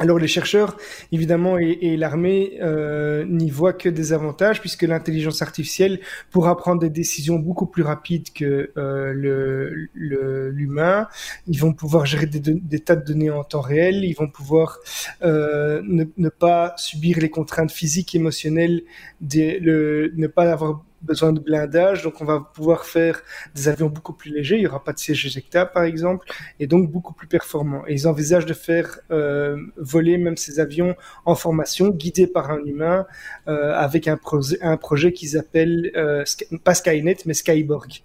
[0.00, 0.76] Alors les chercheurs,
[1.12, 6.00] évidemment, et, l'armée euh, n'y voient que des avantages puisque l'intelligence artificielle
[6.32, 11.06] pourra prendre des décisions beaucoup plus rapides que euh, l'humain.
[11.46, 14.04] Ils vont pouvoir gérer des, tas de données en temps réel.
[14.04, 14.78] Ils vont pouvoir
[15.22, 18.82] euh, ne, pas subir les contraintes physiques, émotionnelles,
[19.20, 23.22] ne pas avoir besoin de blindage, donc on va pouvoir faire
[23.54, 26.26] des avions beaucoup plus légers, il n'y aura pas de siège éjectable par exemple,
[26.58, 27.84] et donc beaucoup plus performants.
[27.86, 32.64] Et ils envisagent de faire euh, voler même ces avions en formation, guidés par un
[32.64, 33.06] humain,
[33.48, 36.24] euh, avec un, projet, un projet qu'ils appellent, euh,
[36.64, 38.02] pas Skynet, mais Skyborg.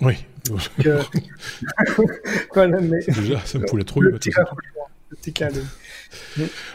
[0.00, 0.24] Oui.
[2.54, 2.98] voilà, mais...
[3.06, 4.12] Déjà, ça me fout la trouille.
[4.12, 5.32] Petit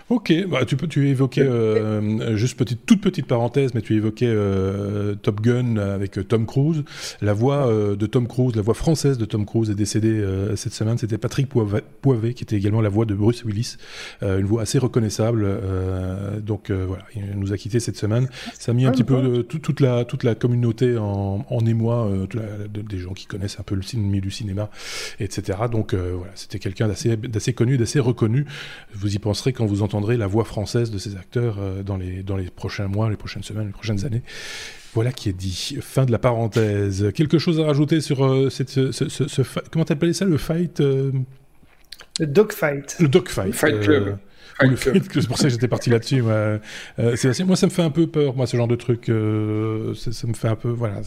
[0.10, 4.28] Ok, bah, tu peux, tu évoquais euh, juste petite, toute petite parenthèse, mais tu évoquais
[4.28, 6.84] euh, Top Gun avec Tom Cruise.
[7.22, 10.24] La voix euh, de Tom Cruise, la voix française de Tom Cruise est décédée
[10.56, 10.98] cette semaine.
[10.98, 13.78] C'était Patrick Poivet, qui était également la voix de Bruce Willis,
[14.22, 15.48] une voix assez reconnaissable.
[16.42, 18.28] donc voilà, il nous a quitté cette semaine.
[18.58, 22.10] Ça a mis un petit peu toute la toute la communauté en, en émoi,
[22.70, 24.70] des gens qui connaissent un peu le milieu du cinéma,
[25.20, 25.60] etc.
[25.72, 28.46] Donc voilà, c'était quelqu'un d'assez d'assez connu, d'assez reconnu.
[28.94, 32.24] Vous y penserez quand vous entendrez la voix française de ces acteurs euh, dans, les,
[32.24, 34.22] dans les prochains mois, les prochaines semaines, les prochaines années.
[34.94, 35.78] Voilà qui est dit.
[35.82, 37.12] Fin de la parenthèse.
[37.14, 41.12] Quelque chose à rajouter sur euh, cette, ce, ce, comment t'appelais ça, le fight euh?
[42.20, 42.96] Le dogfight.
[43.02, 43.54] Le dogfight.
[43.54, 44.18] Fight Club.
[44.60, 46.22] C'est pour ça que j'étais parti là-dessus.
[46.22, 46.60] Moi.
[46.98, 47.44] assez...
[47.44, 49.06] moi, ça me fait un peu peur, moi, ce genre de truc.
[49.06, 51.02] ça, me fait un peu, voilà.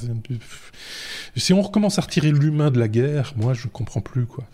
[1.37, 4.44] Si on recommence à retirer l'humain de la guerre, moi, je ne comprends plus, quoi.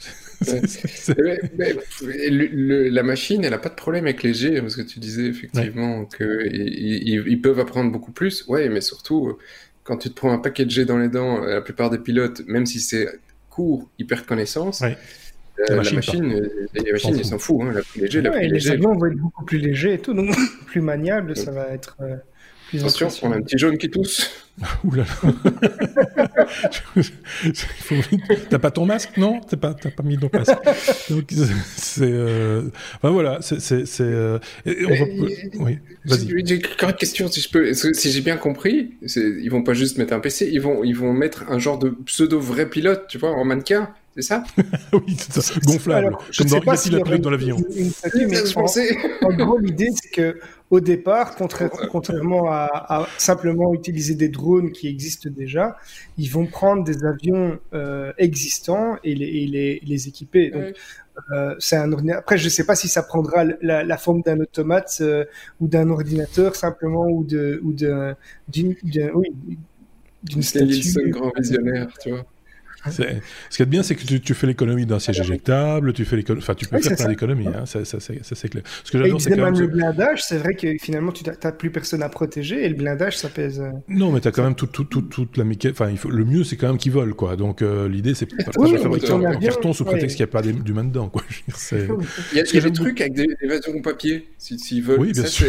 [2.90, 6.04] la machine, elle n'a pas de problème avec les G, parce que tu disais effectivement
[6.04, 8.44] qu'ils ils, peuvent apprendre beaucoup plus.
[8.48, 9.38] Ouais, mais surtout,
[9.84, 12.42] quand tu te prends un paquet de G dans les dents, la plupart des pilotes,
[12.46, 13.08] même si c'est
[13.50, 14.82] court, ils perdent connaissance.
[14.82, 14.90] Euh,
[15.70, 17.62] la, machine, les machines, ils s'en foutent.
[17.62, 20.12] Hein, la plus léger, la plus les avions vont être beaucoup plus légers et tout,
[20.12, 20.34] donc
[20.66, 21.96] plus maniable, ça va être.
[22.00, 22.16] Euh,
[22.74, 24.45] Attention, on a un petit jaune qui tousse.
[24.84, 25.04] Ouh là
[28.48, 29.40] T'as pas ton masque, non?
[29.46, 30.54] T'as pas, pas mis ton masque.
[31.10, 31.30] Donc,
[31.76, 32.00] c'est.
[32.02, 32.70] Euh...
[32.96, 34.00] Enfin, voilà, c'est.
[34.00, 34.38] Euh...
[34.64, 36.46] Oui, vas-y.
[36.46, 37.74] J'ai une question, si je peux.
[37.74, 41.12] Si j'ai bien compris, ils vont pas juste mettre un PC, ils vont, ils vont
[41.12, 44.44] mettre un genre de pseudo vrai pilote, tu vois, en mannequin c'est ça
[44.92, 45.54] Oui, c'est ça.
[45.64, 46.06] Gonflable.
[46.06, 47.56] Alors, comme dans pas si la dans l'avion.
[48.56, 50.38] En, en gros, l'idée, c'est que
[50.70, 55.76] au départ, contrairement à, simplement utiliser des drones qui existent déjà,
[56.18, 60.50] ils vont prendre des avions euh, existants et les, les, équiper.
[60.50, 60.74] Donc,
[61.32, 64.98] euh, c'est un Après, je ne sais pas si ça prendra la, forme d'un automate
[65.00, 65.24] euh,
[65.60, 68.14] ou d'un ordinateur simplement ou de ou de
[68.48, 68.74] d'une
[69.14, 69.28] oui,
[70.24, 71.10] d'une statue.
[71.10, 72.26] grand visionnaire, tu vois.
[72.90, 76.54] Ce qui est bien, c'est que tu, fais l'économie d'un siège éjectable, tu fais enfin,
[76.54, 78.62] tu peux faire plein d'économies, hein, ça, ça, c'est clair.
[78.84, 82.02] Ce que j'adore, c'est même le blindage, c'est vrai que finalement, tu n'as plus personne
[82.02, 83.60] à protéger et le blindage, ça pèse.
[83.60, 85.76] Euh, non, mais tu as quand même toute tout, tout, toute la mécanique.
[85.78, 86.10] Enfin, il faut...
[86.10, 87.36] le mieux, c'est quand même qu'ils volent, quoi.
[87.36, 90.32] Donc, euh, l'idée, c'est pas oui, de fabriquer en, carton sous prétexte qu'il n'y a
[90.32, 91.22] pas d'humain dedans, quoi.
[91.72, 91.78] il
[92.36, 95.00] y a, il y a des trucs avec des, des versions papier, s'ils veulent.
[95.00, 95.46] Oui, bien sûr.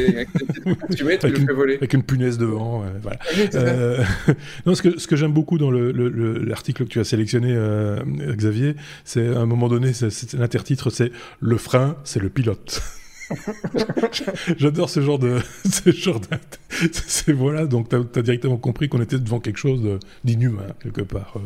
[0.95, 1.75] tu mets, tu le fais voler.
[1.75, 3.19] Avec une punaise devant, voilà.
[3.55, 4.03] Euh,
[4.65, 8.03] non, ce que, ce que j'aime beaucoup dans l'article que tu as sélectionné, euh,
[8.35, 9.91] Xavier, c'est à un moment donné,
[10.33, 12.81] l'intertitre, c'est le frein, c'est le pilote.
[14.57, 16.37] J'adore ce genre de, ce genre de,
[16.91, 17.65] c'est voilà.
[17.65, 21.33] Donc t'as as directement compris qu'on était devant quelque chose d'inhumain quelque part.
[21.35, 21.39] Euh,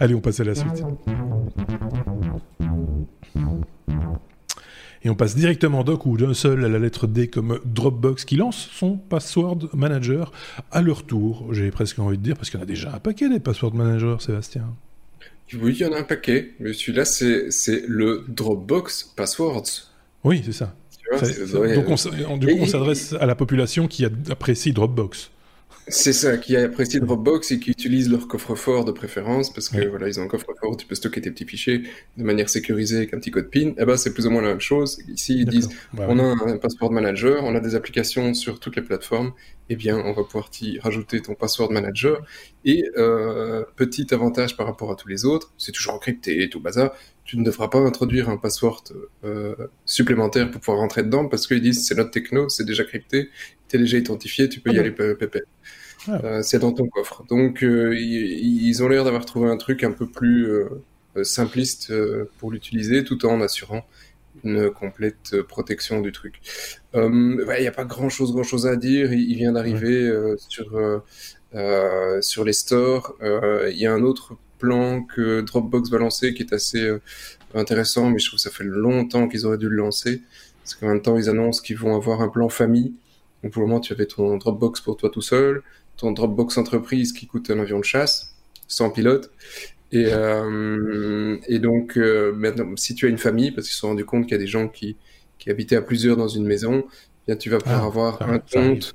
[0.00, 0.82] allez, on passe à la suite.
[5.04, 8.36] et on passe directement doc ou d'un seul à la lettre D comme Dropbox qui
[8.36, 10.32] lance son password manager
[10.70, 11.52] à leur tour.
[11.52, 13.74] J'ai presque envie de dire parce qu'il y en a déjà un paquet des password
[13.74, 14.74] managers, Sébastien.
[15.60, 19.88] Oui, il y en a un paquet, mais celui-là c'est le Dropbox Passwords.
[20.24, 20.74] Oui, c'est ça.
[21.52, 25.30] donc on, du coup, on s'adresse à la population qui apprécie Dropbox.
[25.88, 30.06] C'est ça, qui apprécient Dropbox et qui utilisent leur coffre-fort de préférence parce que voilà,
[30.06, 31.82] ils ont un coffre-fort où tu peux stocker tes petits fichiers
[32.16, 33.72] de manière sécurisée avec un petit code PIN.
[33.76, 35.02] Eh ben, c'est plus ou moins la même chose.
[35.08, 38.82] Ici, ils disent, on a un password manager, on a des applications sur toutes les
[38.82, 39.32] plateformes.
[39.70, 42.24] Eh bien, on va pouvoir t'y rajouter ton password manager.
[42.64, 46.60] Et euh, petit avantage par rapport à tous les autres, c'est toujours encrypté et tout
[46.60, 46.92] bazar.
[47.24, 48.84] Tu ne devras pas introduire un password
[49.24, 53.30] euh, supplémentaire pour pouvoir rentrer dedans parce qu'ils disent c'est notre techno, c'est déjà crypté,
[53.68, 55.40] t'es déjà identifié, tu peux y ah aller pépé.
[56.08, 56.20] Ah.
[56.24, 57.24] Euh, c'est dans ton coffre.
[57.28, 61.92] Donc euh, ils, ont l'air d'avoir trouvé un truc un peu plus euh, simpliste
[62.38, 63.84] pour l'utiliser, tout en assurant
[64.44, 66.40] une complète protection du truc.
[66.94, 69.12] Il n'y a pas grand chose, grand chose à dire.
[69.12, 70.10] Il, vient d'arriver
[70.48, 71.02] sur
[72.22, 73.14] sur les stores.
[73.22, 76.90] Il y a un autre plan que Dropbox va lancer qui est assez
[77.54, 80.22] intéressant, mais je trouve que ça fait longtemps qu'ils auraient dû le lancer.
[80.62, 82.94] Parce qu'en même temps, ils annoncent qu'ils vont avoir un plan famille.
[83.42, 85.62] Donc pour le moment, tu avais ton Dropbox pour toi tout seul,
[86.02, 88.34] ton Dropbox entreprise qui coûte un avion de chasse,
[88.66, 89.30] sans pilote.
[89.92, 93.88] Et, euh, et donc, euh, maintenant, si tu as une famille, parce qu'ils se sont
[93.88, 94.96] rendus compte qu'il y a des gens qui,
[95.38, 98.40] qui habitaient à plusieurs dans une maison, eh bien tu vas pouvoir ah, avoir un
[98.40, 98.94] compte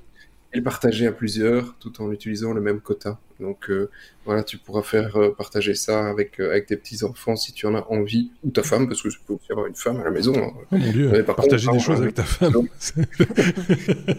[0.52, 3.18] et le partager à plusieurs tout en utilisant le même quota.
[3.40, 3.90] Donc euh,
[4.28, 7.74] voilà, tu pourras faire euh, partager ça avec, euh, avec tes petits-enfants si tu en
[7.74, 10.10] as envie, ou ta femme, parce que tu peux aussi avoir une femme à la
[10.10, 10.34] maison.
[10.36, 10.50] Hein.
[10.70, 12.52] Oh mon dieu, partager des choses avec ta femme.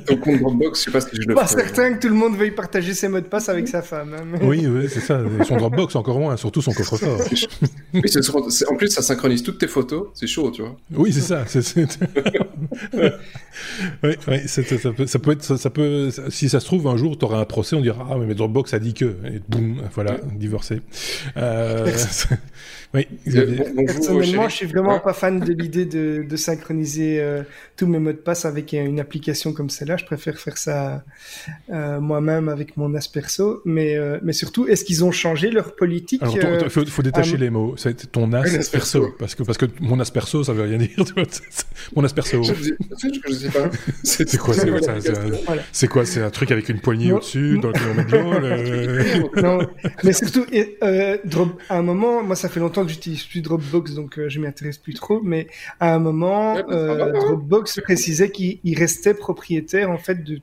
[0.07, 2.35] Ton compte Dropbox, je sais pas si je le Pas certain que tout le monde
[2.35, 4.15] veuille partager ses mots de passe avec sa femme.
[4.15, 5.21] Hein, oui, oui c'est ça.
[5.47, 7.21] Son Dropbox, encore moins, surtout son coffre-fort.
[8.71, 10.75] en plus, ça synchronise toutes tes photos, c'est chaud, tu vois.
[10.95, 11.45] Oui, c'est ça.
[14.03, 17.15] oui, oui ça, peut, ça, peut, être, ça, peut, si ça se trouve, un jour,
[17.15, 20.17] tu auras un procès, on dira Ah, mais Dropbox a dit que et boum, voilà,
[20.35, 20.81] divorcé.
[21.35, 21.91] Euh...
[22.93, 23.07] oui,
[23.85, 27.43] Personnellement, je suis vraiment pas fan de l'idée de, de, synchroniser euh,
[27.77, 29.97] tous mes mots de passe avec une application comme celle-là.
[29.97, 31.03] Je préfère faire ça
[31.69, 33.61] euh, moi-même avec mon Asperso.
[33.63, 37.37] Mais, euh, mais surtout, est-ce qu'ils ont changé leur politique Il euh, faut, faut, détacher
[37.37, 37.75] les mots.
[37.77, 39.13] C'est ton Asperso.
[39.19, 40.89] Parce que, parce que mon Asperso, ça veut rien dire.
[41.95, 42.41] mon Asperso.
[42.41, 43.69] Je, sais pas?
[44.03, 44.55] C'est quoi
[45.71, 49.59] C'est quoi C'est un truc avec une poignée au-dessus, dans le non,
[50.03, 50.45] mais surtout,
[50.83, 54.29] euh, drop, à un moment, moi ça fait longtemps que j'utilise plus Dropbox, donc euh,
[54.29, 55.47] je m'y intéresse plus trop, mais
[55.79, 60.39] à un moment, euh, Dropbox précisait qu'il restait propriétaire en fait de,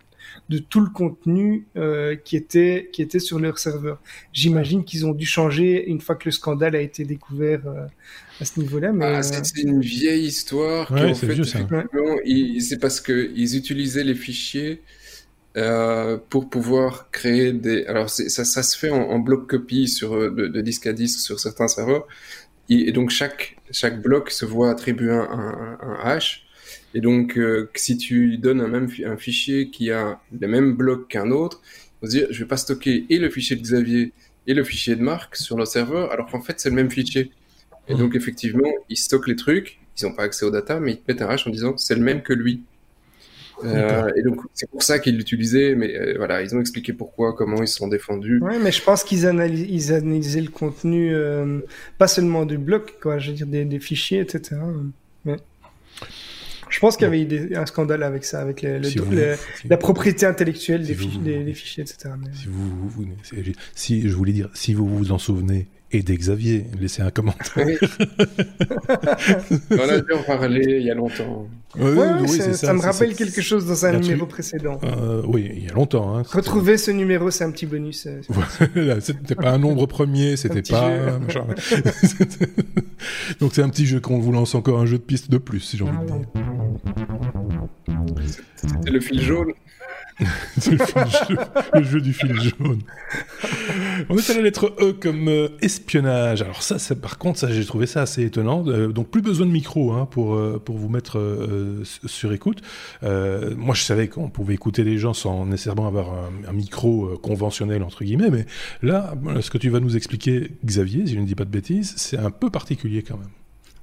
[0.49, 4.01] de tout le contenu euh, qui était qui était sur leur serveur.
[4.33, 7.87] J'imagine qu'ils ont dû changer une fois que le scandale a été découvert euh,
[8.41, 8.93] à ce niveau-là.
[8.93, 10.91] Mais ah, c'est une vieille histoire.
[10.91, 14.83] Ouais, c'est parce que ils utilisaient les fichiers
[15.57, 17.87] euh, pour pouvoir créer des.
[17.87, 21.41] Alors ça, ça se fait en, bloc copie sur euh, de, disque à disque sur
[21.41, 22.07] certains serveurs,
[22.69, 26.47] et, donc chaque chaque bloc se voit attribuer un, un, hash.
[26.93, 31.09] Et donc euh, si tu donnes un même un fichier qui a le même bloc
[31.09, 31.63] qu'un autre,
[32.03, 34.13] on se dire je vais pas stocker et le fichier de Xavier
[34.47, 37.31] et le fichier de Marc sur le serveur, alors qu'en fait c'est le même fichier.
[37.89, 37.99] Et mmh.
[37.99, 41.11] donc effectivement ils stockent les trucs, ils n'ont pas accès aux data, mais ils te
[41.11, 42.63] mettent un hash en disant c'est le même que lui.
[43.65, 47.35] Euh, et donc c'est pour ça qu'ils l'utilisaient, mais euh, voilà, ils ont expliqué pourquoi,
[47.35, 48.41] comment ils se sont défendus.
[48.41, 51.61] Ouais, mais je pense qu'ils analysaient, ils analysaient le contenu, euh,
[51.99, 54.57] pas seulement du bloc, quoi, je veux dire des, des fichiers, etc.
[55.25, 55.37] Mais...
[56.69, 59.37] Je pense qu'il y avait eu un scandale avec ça, avec le,
[59.69, 62.11] la propriété intellectuelle des, des, fichiers, etc.
[62.35, 63.07] Si, vous, vous,
[63.75, 66.67] si, je voulais dire, si vous vous en souvenez, et d'Xavier.
[66.81, 67.53] Laissez un commentaire.
[67.57, 67.77] Oui.
[69.71, 71.49] On a dû en parler il y a longtemps.
[71.77, 74.81] oui, ça, ça, me rappelle quelque chose dans un numéro précédent.
[74.85, 76.17] Euh, oui, il y a longtemps.
[76.17, 78.07] Hein, Retrouver ce numéro, c'est un petit bonus.
[78.07, 78.21] Euh,
[79.01, 80.91] c'était pas un nombre premier, c'était pas.
[83.41, 85.61] Donc c'est un petit jeu qu'on vous lance encore un jeu de piste de plus,
[85.61, 86.17] si j'ai envie de dire.
[88.57, 89.53] C'était le fil jaune.
[90.19, 92.81] le, jeu, du fil jaune.
[94.09, 96.43] On est à la lettre E comme euh, espionnage.
[96.43, 98.65] Alors ça, par contre, ça, j'ai trouvé ça assez étonnant.
[98.67, 101.17] Euh, donc plus besoin de micro hein, pour, euh, pour vous mettre
[101.85, 102.63] sur écoute.
[103.03, 106.13] moi, je savais qu'on pouvait écouter les gens sans nécessairement avoir
[106.49, 108.31] un, micro conventionnel, entre guillemets.
[108.31, 108.47] Mais
[108.83, 111.95] là, ce que tu vas nous expliquer, Xavier, si je ne dis pas de bêtises,
[111.97, 113.29] c'est un peu particulier quand même.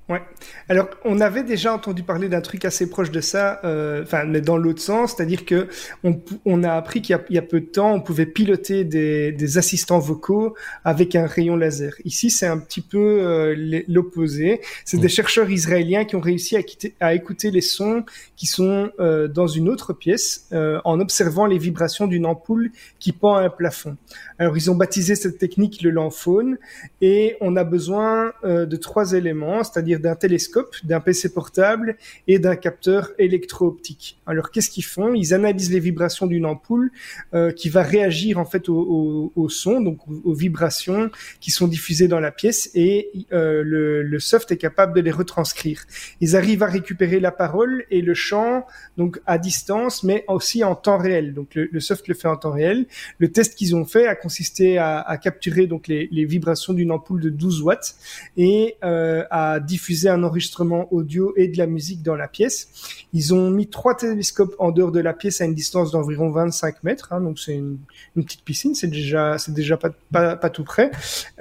[0.10, 0.22] Ouais.
[0.68, 4.42] Alors, on avait déjà entendu parler d'un truc assez proche de ça, euh, enfin, mais
[4.42, 5.70] dans l'autre sens, c'est-à-dire que
[6.04, 9.32] on, on, a appris qu'il y, y, a peu de temps, on pouvait piloter des,
[9.32, 11.94] des, assistants vocaux avec un rayon laser.
[12.04, 14.60] Ici, c'est un petit peu euh, l'opposé.
[14.84, 18.04] C'est des chercheurs israéliens qui ont réussi à, quitter, à écouter les sons
[18.36, 23.36] qui sont euh, dans une autre pièce en observant les vibrations d'une ampoule qui pend
[23.36, 23.96] à un plafond.
[24.38, 26.58] Alors, ils ont baptisé cette technique le lamphone
[27.00, 32.56] et on a besoin de trois éléments, c'est-à-dire d'un télescope, d'un PC portable et d'un
[32.56, 34.20] capteur électro-optique.
[34.26, 35.14] Alors qu'est-ce qu'ils font?
[35.14, 36.92] Ils analysent les vibrations d'une ampoule
[37.34, 42.20] euh, qui va réagir en fait au, son, donc aux, vibrations qui sont diffusées dans
[42.20, 45.84] la pièce et euh, le, soft est capable de les retranscrire.
[46.22, 48.66] Ils arrivent à récupérer la parole et le chant
[48.98, 51.34] donc à distance, mais aussi en temps réel.
[51.34, 52.86] Donc le, soft le fait en temps réel.
[53.20, 57.22] Le test qu'ils ont fait a consisté à, capturer donc les, les vibrations d'une ampoule
[57.22, 57.96] de 12 watts
[58.38, 62.70] et euh, à diffuser diffuser un enregistrement audio et de la musique dans la pièce.
[63.12, 66.84] Ils ont mis trois télescopes en dehors de la pièce à une distance d'environ 25
[66.84, 67.80] mètres, hein, donc c'est une,
[68.16, 70.90] une, petite piscine, c'est déjà c'est déjà pas, pas, pas tout près.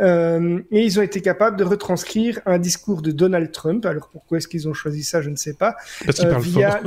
[0.00, 3.86] Euh, et ils ont été capables de retranscrire un discours de Donald Trump.
[3.86, 5.76] Alors pourquoi est-ce qu'ils ont choisi ça, je ne sais pas.
[6.04, 6.82] Parce euh, via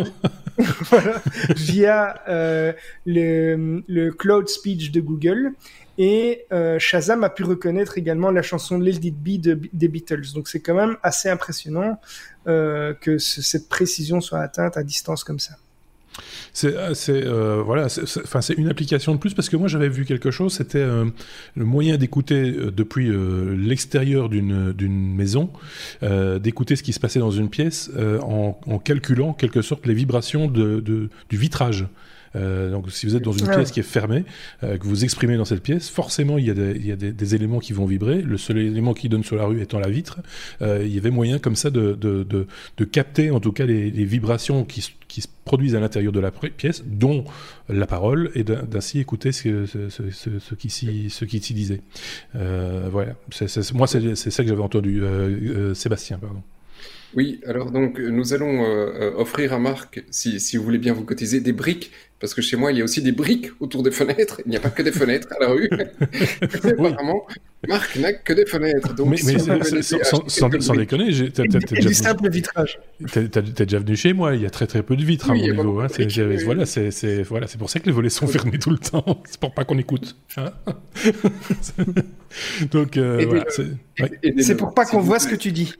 [0.57, 1.21] voilà,
[1.55, 2.73] via euh,
[3.05, 5.53] le, le cloud speech de Google.
[5.97, 10.33] Et euh, Shazam a pu reconnaître également la chanson Let It de, des Beatles.
[10.33, 11.99] Donc c'est quand même assez impressionnant
[12.47, 15.55] euh, que ce, cette précision soit atteinte à distance comme ça.
[16.53, 17.87] C'est euh, euh, voilà,
[18.23, 21.65] enfin c'est une application de plus parce que moi j'avais vu quelque chose, c'était le
[21.65, 23.11] moyen d'écouter depuis
[23.57, 25.49] l'extérieur d'une d'une maison,
[26.01, 30.47] d'écouter ce qui se passait dans une pièce en, calculant en quelque sorte les vibrations
[30.47, 31.87] de du vitrage.
[32.35, 34.23] Euh, donc si vous êtes dans une pièce qui est fermée,
[34.63, 36.95] euh, que vous exprimez dans cette pièce, forcément il y a, des, il y a
[36.95, 38.21] des, des, éléments qui vont vibrer.
[38.21, 40.19] Le seul élément qui donne sur la rue étant la vitre.
[40.61, 43.65] Euh, il y avait moyen comme ça de, de, de, de capter en tout cas
[43.65, 47.23] les, les vibrations qui, qui, se produisent à l'intérieur de la pièce, dont
[47.69, 51.81] la parole, et d'ainsi écouter ce, ce, ce, ce qui s'y disait.
[52.33, 53.13] Voilà.
[53.31, 55.03] C est, c est, moi c'est ça que j'avais entendu.
[55.75, 56.41] Sébastien, pardon.
[57.15, 61.05] Oui, alors donc nous allons euh, offrir à Marc, si, si, vous voulez bien vous
[61.05, 63.91] cotiser, des briques parce que chez moi, il y a aussi des briques autour des
[63.91, 64.41] fenêtres.
[64.45, 65.69] Il n'y a pas que des fenêtres à la rue.
[66.01, 66.87] oui.
[66.89, 67.27] Apparemment,
[67.67, 68.95] Marc n'a que des fenêtres.
[68.95, 72.79] Donc, mais, mais sans, sans, sans, sans déconner, t'as déjà, simple vitrage.
[73.11, 74.33] T'es déjà venu chez moi.
[74.33, 75.81] Il y a très très peu de vitres oui, à mon niveau.
[75.81, 75.87] Hein.
[75.99, 79.21] Oui, voilà, c'est voilà, pour ça que les volets sont fermés tout le temps.
[79.25, 80.15] C'est pour pas qu'on écoute.
[80.37, 80.51] Hein
[82.71, 83.45] donc euh, voilà,
[84.39, 85.73] c'est pour pas qu'on voit ce que tu dis.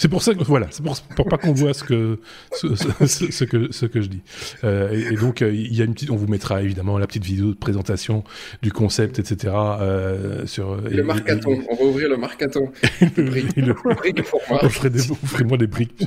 [0.00, 2.20] C'est pour ça que voilà, c'est pour, pour pas qu'on voit ce que
[2.52, 4.22] ce, ce, ce, que ce que je dis.
[4.64, 7.06] Euh, et, et, donc euh, il y a une petite, on vous mettra évidemment la
[7.06, 8.24] petite vidéo de présentation
[8.62, 9.52] du concept, etc.
[9.54, 11.62] Euh, sur le marcaton.
[11.68, 12.72] On va ouvrir le marcaton.
[13.14, 13.54] le brique.
[13.56, 14.64] le, brique pour moi.
[14.64, 16.02] Offrez-moi des briques.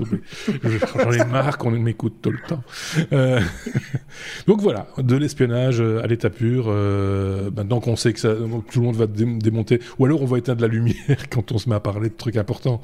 [0.95, 2.63] J'en ai marre qu'on m'écoute tout le temps.
[3.11, 3.39] Euh,
[4.47, 6.65] donc voilà, de l'espionnage à l'état pur.
[7.55, 8.33] Maintenant qu'on sait que ça,
[8.71, 10.95] tout le monde va démonter, ou alors on va éteindre la lumière
[11.29, 12.81] quand on se met à parler de trucs importants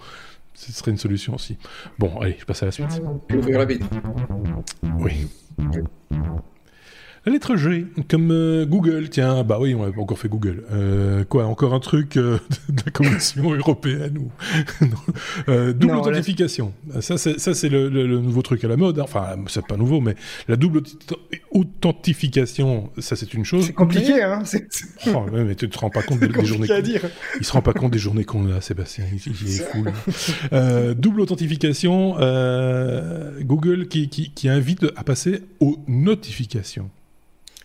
[0.54, 1.58] ce serait une solution aussi.
[1.98, 3.02] Bon, allez, je passe à la suite.
[3.34, 3.88] Ouvrir la vitre.
[5.00, 5.28] Oui.
[7.26, 10.64] La lettre G, comme euh, Google, tiens, bah oui, on a encore fait Google.
[10.72, 14.32] Euh, quoi, encore un truc euh, de la Commission européenne ou
[15.48, 16.74] double non, authentification.
[16.94, 17.02] Là...
[17.02, 19.00] Ça, c'est ça, c'est le, le, le, nouveau truc à la mode.
[19.00, 19.04] Hein.
[19.04, 20.16] Enfin, c'est pas nouveau, mais
[20.48, 20.82] la double
[21.52, 23.66] authentification, ça, c'est une chose.
[23.66, 24.44] C'est compliqué, hein.
[25.08, 26.72] Oh, mais tu te rends pas compte des, des journées.
[26.72, 27.02] À dire.
[27.38, 29.04] Il se rend pas compte des journées qu'on a, Sébastien.
[29.12, 29.86] Il, il est fou.
[30.96, 32.16] Double authentification,
[33.42, 36.90] Google qui, qui, qui invite à passer aux notifications.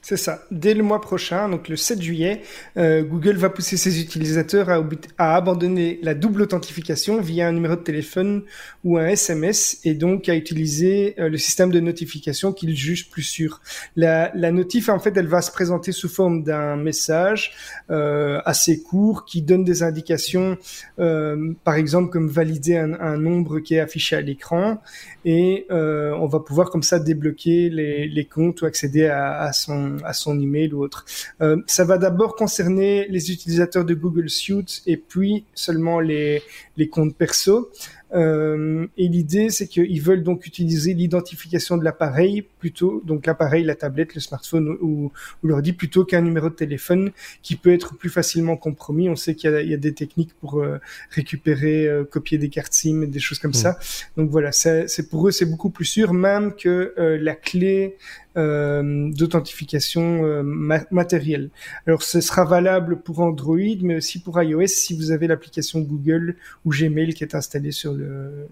[0.06, 0.42] C'est ça.
[0.50, 2.42] Dès le mois prochain, donc le 7 juillet,
[2.76, 4.68] euh, Google va pousser ses utilisateurs
[5.16, 8.42] à, abandonner la double authentification via un numéro de téléphone
[8.84, 13.22] ou un SMS et donc à utiliser euh, le système de notification qu'ils jugent plus
[13.22, 13.62] sûr.
[13.96, 17.54] La, la, notif, en fait, elle va se présenter sous forme d'un message
[17.88, 20.58] euh, assez court qui donne des indications,
[20.98, 24.82] euh, par exemple comme valider un, un, nombre qui est affiché à l'écran
[25.24, 29.93] et on va pouvoir comme ça débloquer les, les comptes ou accéder à, à son
[30.04, 31.04] à son email ou autre.
[31.40, 36.42] Euh, ça va d'abord concerner les utilisateurs de Google Suite et puis seulement les,
[36.76, 37.70] les comptes perso.
[38.14, 43.74] Euh, et l'idée, c'est qu'ils veulent donc utiliser l'identification de l'appareil plutôt, donc l'appareil, la
[43.74, 45.10] tablette, le smartphone ou,
[45.42, 47.10] ou l'ordi plutôt qu'un numéro de téléphone
[47.42, 49.08] qui peut être plus facilement compromis.
[49.08, 50.78] On sait qu'il y, y, a des techniques pour euh,
[51.10, 53.54] récupérer, euh, copier des cartes SIM, et des choses comme mmh.
[53.54, 53.78] ça.
[54.16, 58.23] Donc voilà, c'est pour eux, c'est beaucoup plus sûr, même que euh, la clé euh,
[58.36, 61.50] d'authentification euh, ma matérielle.
[61.86, 66.36] Alors ce sera valable pour Android, mais aussi pour iOS si vous avez l'application Google
[66.64, 68.48] ou Gmail qui est installée sur le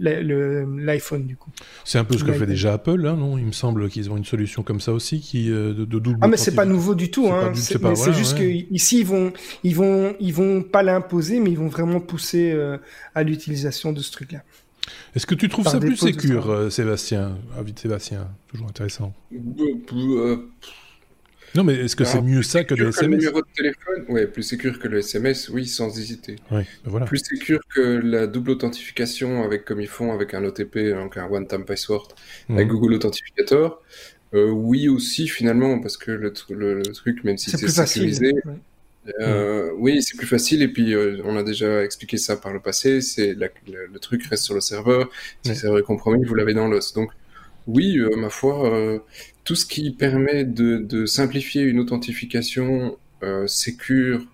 [0.00, 1.50] le, l'iPhone du coup.
[1.84, 3.38] C'est un peu ce que fait déjà Apple, hein, non?
[3.38, 6.18] Il me semble qu'ils ont une solution comme ça aussi qui euh, de, double.
[6.20, 7.28] Ah mais c'est pas nouveau du tout.
[7.28, 7.52] Hein.
[7.54, 9.32] C'est juste qu'ici ils vont
[9.64, 12.78] ils vont ils vont pas l'imposer, mais ils vont vraiment pousser euh,
[13.14, 14.42] à l'utilisation de ce truc-là.
[15.14, 17.38] Est-ce que tu trouves ça plus sécure, euh, Sébastien?
[17.58, 19.12] Avis de Sébastien, toujours intéressant.
[21.56, 24.26] Non, mais est-ce que c'est mieux ça que le SMS Le numéro de téléphone, ouais,
[24.26, 26.36] plus sécure que le SMS, oui, sans hésiter.
[26.50, 27.06] Ben voilà.
[27.06, 31.26] Plus sécure que la double authentification avec, comme ils font avec un OTP, donc un
[31.26, 32.08] one-time password,
[32.48, 32.56] mhm.
[32.56, 33.82] avec Google Authentificator.
[34.32, 38.32] Euh, oui aussi finalement, parce que le, truc, même si c'est sécurisé,
[39.20, 40.62] euh, oui, c'est plus facile.
[40.62, 43.00] Et puis, euh, on a déjà expliqué ça par le passé.
[43.00, 45.10] C'est le, truc reste sur le serveur.
[45.42, 46.92] Si le serveur est compromis, vous l'avez dans l'os.
[46.92, 47.10] Donc,
[47.66, 48.98] oui, euh, ma foi, euh,
[49.44, 54.26] tout ce qui permet de, simplifier une authentification euh, sécure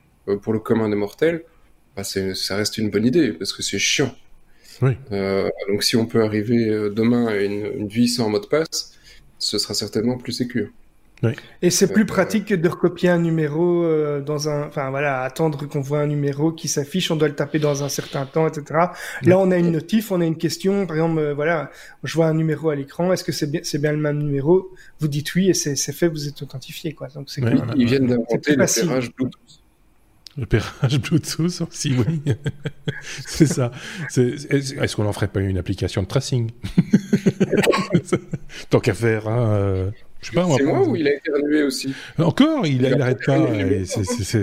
[0.42, 1.44] pour le commun des mortels,
[1.96, 4.14] bah, ça reste une bonne idée parce que c'est chiant.
[4.80, 8.98] donc si on peut arriver demain à une, une vie sans mot de passe,
[9.38, 10.68] ce sera certainement plus sécure.
[11.62, 15.66] Et c'est plus pratique que de recopier un numéro euh, dans un, enfin voilà, attendre
[15.66, 18.64] qu'on voit un numéro qui s'affiche, on doit le taper dans un certain temps, etc.
[19.22, 21.70] Là, on a une notif, on a une question, par exemple, euh, voilà,
[22.04, 24.70] je vois un numéro à l'écran, est-ce que c'est bien, c'est bien le même numéro?
[25.00, 27.08] Vous dites oui et c'est fait, vous êtes authentifié, quoi.
[27.08, 27.42] Donc c'est
[27.76, 29.62] Ils viennent d'inventer le pérage Bluetooth.
[30.36, 32.20] Le pérage Bluetooth aussi, oui.
[33.26, 33.70] c'est ça.
[34.16, 36.50] Est-ce qu'on en ferait pas une application de tracing?
[38.70, 39.90] Tant qu'à faire, hein, euh,
[40.32, 43.46] c'est moi ou il a éternué aussi Encore, il n'arrête pas.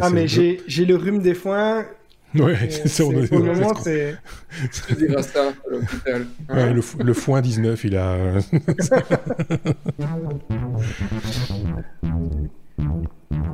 [0.02, 1.86] ah, mais j'ai le rhume des foins.
[2.36, 3.04] Ouais, c'est ça.
[3.06, 4.16] On pour le moment, c'est.
[4.88, 6.26] Tu diras ça à l'hôpital.
[6.50, 8.40] Ouais, le, le, foin 19, il a.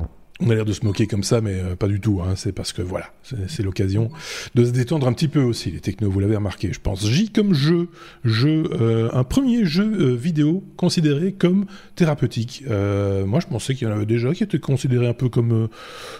[0.41, 2.21] On a l'air de se moquer comme ça, mais euh, pas du tout.
[2.21, 2.35] Hein.
[2.37, 3.11] C'est parce que voilà,
[3.47, 4.09] c'est l'occasion
[4.55, 5.69] de se détendre un petit peu aussi.
[5.69, 7.05] Les technos, vous l'avez remarqué, je pense.
[7.05, 7.89] J comme jeu,
[8.23, 11.65] jeu, euh, un premier jeu euh, vidéo considéré comme
[11.95, 12.63] thérapeutique.
[12.69, 15.67] moi, je pensais qu'il y en avait déjà qui étaient considérés un peu comme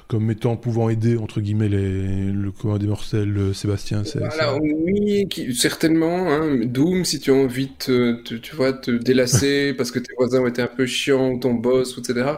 [0.10, 3.54] comme étant pouvant aider entre guillemets les, le commun des mortels.
[3.54, 6.30] Sébastien, c'est voilà, oui, certainement.
[6.30, 6.66] Hein.
[6.66, 10.42] Doom, si tu as envie de te, tu vois, te délasser parce que tes voisins
[10.42, 12.34] ont été un peu chiants ou ton boss, etc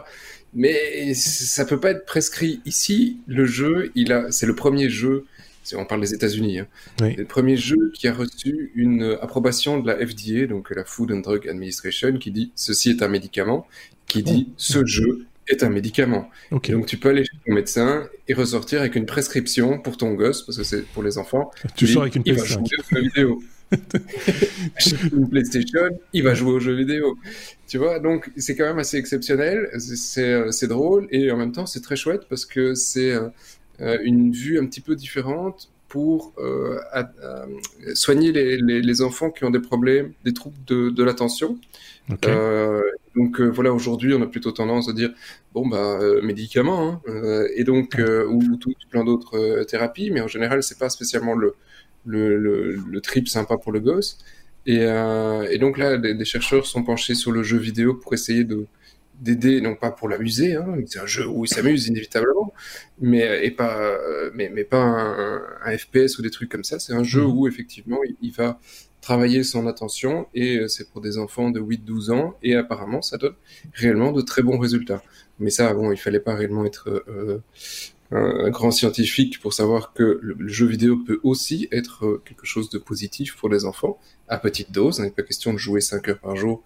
[0.54, 2.60] mais ça peut pas être prescrit.
[2.64, 5.24] Ici, le jeu, il a, c'est le premier jeu,
[5.74, 6.66] on parle des États-Unis, hein,
[7.00, 11.20] le premier jeu qui a reçu une approbation de la FDA, donc la Food and
[11.20, 13.66] Drug Administration, qui dit ceci est un médicament,
[14.06, 14.54] qui dit oh.
[14.56, 16.28] ce jeu est un médicament.
[16.50, 20.42] Donc tu peux aller chez ton médecin et ressortir avec une prescription pour ton gosse,
[20.42, 21.50] parce que c'est pour les enfants.
[21.76, 23.38] Tu sors avec une PS5.
[25.12, 27.16] une PlayStation, il va jouer aux jeux vidéo.
[27.68, 31.80] Tu vois, donc c'est quand même assez exceptionnel, c'est drôle et en même temps c'est
[31.80, 33.28] très chouette parce que c'est euh,
[33.80, 36.78] euh, une vue un petit peu différente pour euh,
[37.94, 41.58] soigner les, les, enfants qui ont des problèmes, des troubles de, de l'attention.
[43.14, 45.10] donc voilà, aujourd'hui, on a plutôt tendance à dire
[45.52, 50.78] bon bah médicaments, hein, et donc ou tout, plein d'autres thérapies, mais en général, c'est
[50.78, 51.54] pas spécialement le
[52.04, 54.18] le, le, trip sympa pour le gosse.
[54.66, 58.44] Et, euh, et donc là, des, chercheurs sont penchés sur le jeu vidéo pour essayer
[58.44, 58.66] de
[59.20, 62.52] d'aider, non pas pour l'amuser, hein, c'est un jeu où il s'amuse inévitablement,
[63.00, 63.96] mais, et pas,
[64.34, 66.80] mais, mais pas un, FPS ou des trucs comme ça.
[66.80, 67.38] C'est un jeu mmh.
[67.38, 68.58] où effectivement il, va
[69.02, 73.18] travailler son attention et euh, c'est pour des enfants de 8-12 ans et apparemment ça
[73.18, 73.34] donne
[73.74, 75.02] réellement de très bons résultats.
[75.38, 77.42] Mais ça, bon, il fallait pas réellement être euh,
[78.12, 82.70] un, grand scientifique pour savoir que le, jeu vidéo peut aussi être euh, quelque chose
[82.70, 83.98] de positif pour les enfants,
[84.28, 84.98] à petite dose.
[84.98, 86.62] Il n'est pas question de jouer 5 heures par jour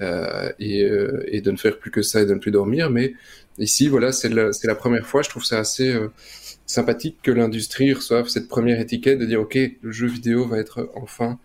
[0.00, 2.88] euh, et, euh, et, de ne faire plus que ça et de ne plus dormir.
[2.88, 3.12] Mais
[3.58, 5.20] ici, voilà, c'est la, la, première fois.
[5.20, 6.08] Je trouve ça assez euh,
[6.64, 10.90] sympathique que l'industrie reçoive cette première étiquette de dire, OK, le jeu vidéo va être
[10.94, 11.38] enfin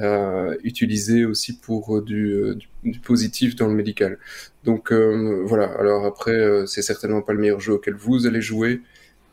[0.00, 4.18] euh, utilisé aussi pour du, du, du, positif dans le médical.
[4.64, 8.80] Donc voilà, alors après, c'est certainement pas le meilleur jeu auquel vous allez jouer,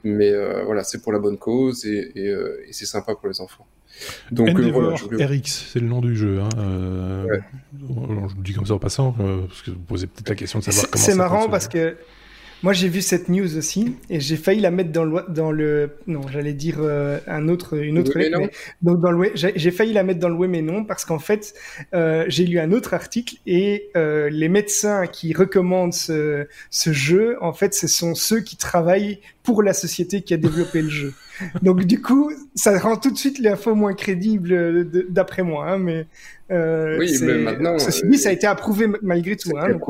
[0.04, 3.42] mais euh, voilà, c'est pour la bonne cause et, euh, et, c'est sympa pour les
[3.42, 3.66] enfants.
[4.32, 6.40] Donc euh, voilà, RX, c'est le nom du jeu.
[6.40, 6.50] Hein,
[7.74, 10.64] je le dis comme ça en passant, parce que vous posez peut-être la question de
[10.66, 11.04] savoir comment.
[11.04, 11.98] C'est marrant parce que
[12.64, 15.92] moi, j'ai vu cette news aussi et j'ai failli la mettre dans le, dans le
[16.08, 18.50] non, j'allais dire euh, un autre, une autre lettre, mais,
[18.82, 21.54] donc dans le j'ai failli la mettre dans le oui mais non parce qu'en fait,
[21.94, 27.38] euh, j'ai lu un autre article et euh, les médecins qui recommandent ce, ce jeu,
[27.42, 31.14] en fait, ce sont ceux qui travaillent pour la société qui a développé le jeu.
[31.62, 36.08] Donc du coup, ça rend tout de suite l'info moins crédible d'après moi, hein, mais
[36.50, 39.82] oui, mais maintenant, ceci dit, ça a été approuvé malgré tout, hein, donc,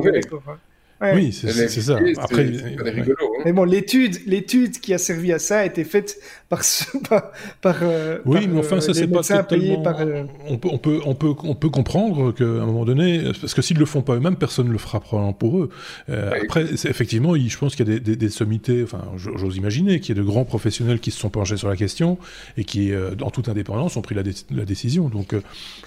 [1.01, 1.99] Oui, c'est ça.
[2.17, 3.41] Après, rigolo, hein.
[3.45, 6.17] mais bon, l'étude, l'étude qui a servi à ça a été faite
[6.49, 6.61] par,
[7.09, 7.31] par,
[7.61, 9.81] par euh, oui, mais enfin, ça c'est pas totalement.
[9.81, 13.31] Par, euh, on peut, on peut, on peut, on peut comprendre qu'à un moment donné,
[13.41, 15.69] parce que s'ils le font pas eux-mêmes, personne ne le fera probablement pour eux.
[16.09, 18.83] Euh, après, effectivement, je pense qu'il y a des, des, sommités.
[18.83, 21.75] Enfin, j'ose imaginer qu'il y a de grands professionnels qui se sont penchés sur la
[21.75, 22.17] question
[22.57, 22.91] et qui,
[23.21, 25.09] en toute indépendance, ont pris la, la décision.
[25.09, 25.33] Donc,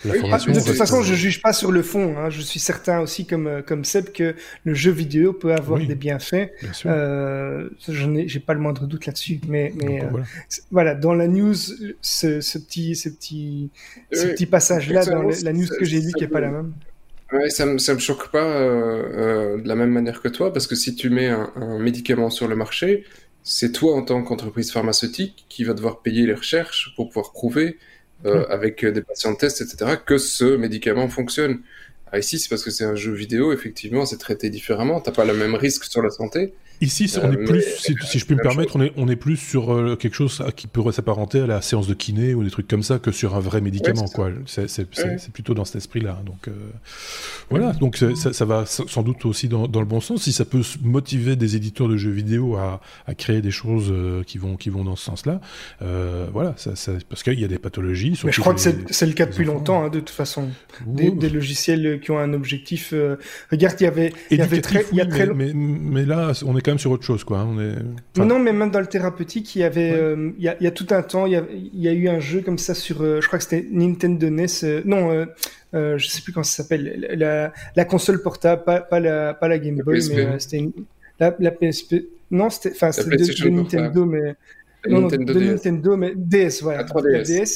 [0.04, 0.52] la formation.
[0.52, 2.16] de toute façon, je juge pas sur le fond.
[2.18, 2.30] Hein.
[2.30, 4.34] Je suis certain aussi, comme comme Seb, que
[4.64, 6.50] le jeu vidéo peut avoir des bienfaits.
[6.86, 9.40] Euh, je n'ai j'ai pas le moindre doute là-dessus.
[9.48, 10.26] Mais, mais euh, voilà.
[10.70, 11.54] Dans la news,
[12.00, 13.70] ce, ce petit, ce petit,
[14.12, 16.72] ce petit passage-là dans la, news que j'ai lue qui est pas la même.
[17.32, 20.66] Ouais, ça me, ça me choque pas euh, de la même manière que toi, parce
[20.66, 23.04] que si tu mets un, un médicament sur le marché,
[23.44, 27.78] c'est toi en tant qu'entreprise pharmaceutique qui va devoir payer les recherches pour pouvoir prouver
[28.26, 31.60] euh, avec des patients de test, etc., que ce médicament fonctionne.
[32.12, 35.00] Ah, ici, c'est parce que c'est un jeu vidéo, effectivement, c'est traité différemment.
[35.00, 36.52] T'as pas le même risque sur la santé.
[36.82, 39.36] Ici, on est euh, plus, si, je puis me permettre, on est, on est plus
[39.36, 42.68] sur euh, quelque chose qui pourrait s'apparenter à la séance de kiné ou des trucs
[42.68, 44.30] comme ça que sur un vrai médicament, quoi.
[44.46, 46.22] C'est plutôt dans cet esprit-là.
[46.24, 46.52] Donc euh,
[47.50, 50.22] voilà, donc ça, ça, va sans doute aussi dans, dans, le bon sens.
[50.22, 53.92] Si ça peut motiver des éditeurs de jeux vidéo à, à créer des choses
[54.26, 55.40] qui vont qui vont dans ce sens-là,
[56.32, 56.72] voilà, ça,
[57.10, 58.18] parce qu'il y a des pathologies.
[58.24, 60.48] Mais je crois que c'est le cas depuis longtemps, hein, de toute façon.
[60.86, 62.94] Des, des, logiciels qui ont un objectif.
[63.50, 65.26] regarde, il y avait, il y avait très, il y a très...
[65.26, 67.40] mais, mais, là, on est quand même sur autre chose, quoi.
[67.40, 68.24] Hein, on est...
[68.24, 71.02] Non, mais même dans le thérapeutique, il y avait, euh, il, y a, tout un
[71.02, 71.32] temps, il
[71.74, 74.46] y a, eu un jeu comme ça sur, euh, je crois que c'était Nintendo NES,
[74.62, 75.26] euh, non,
[75.72, 80.00] je sais plus comment ça s'appelle, la, console portable, pas, la, pas la Game Boy,
[80.14, 80.68] mais c'était
[81.18, 81.96] la, PSP.
[82.30, 84.36] Non, c'était, enfin, c'était de, Nintendo, mais.
[84.88, 85.46] Non, Nintendo, de DS.
[85.46, 86.84] Nintendo, mais DS, voilà.
[86.84, 87.24] 3DS.
[87.24, 87.46] DS.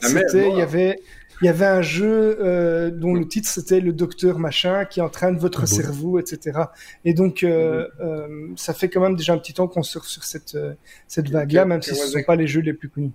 [0.00, 0.96] c'était, il y avait,
[1.42, 5.36] il y avait un jeu euh, dont le titre c'était le docteur machin qui entraîne
[5.36, 6.58] votre ah cerveau, etc.
[7.04, 10.24] Et donc euh, euh, ça fait quand même déjà un petit temps qu'on sort sur
[10.24, 10.56] cette
[11.08, 13.12] cette vague-là, même si ce ne sont pas les jeux les plus connus.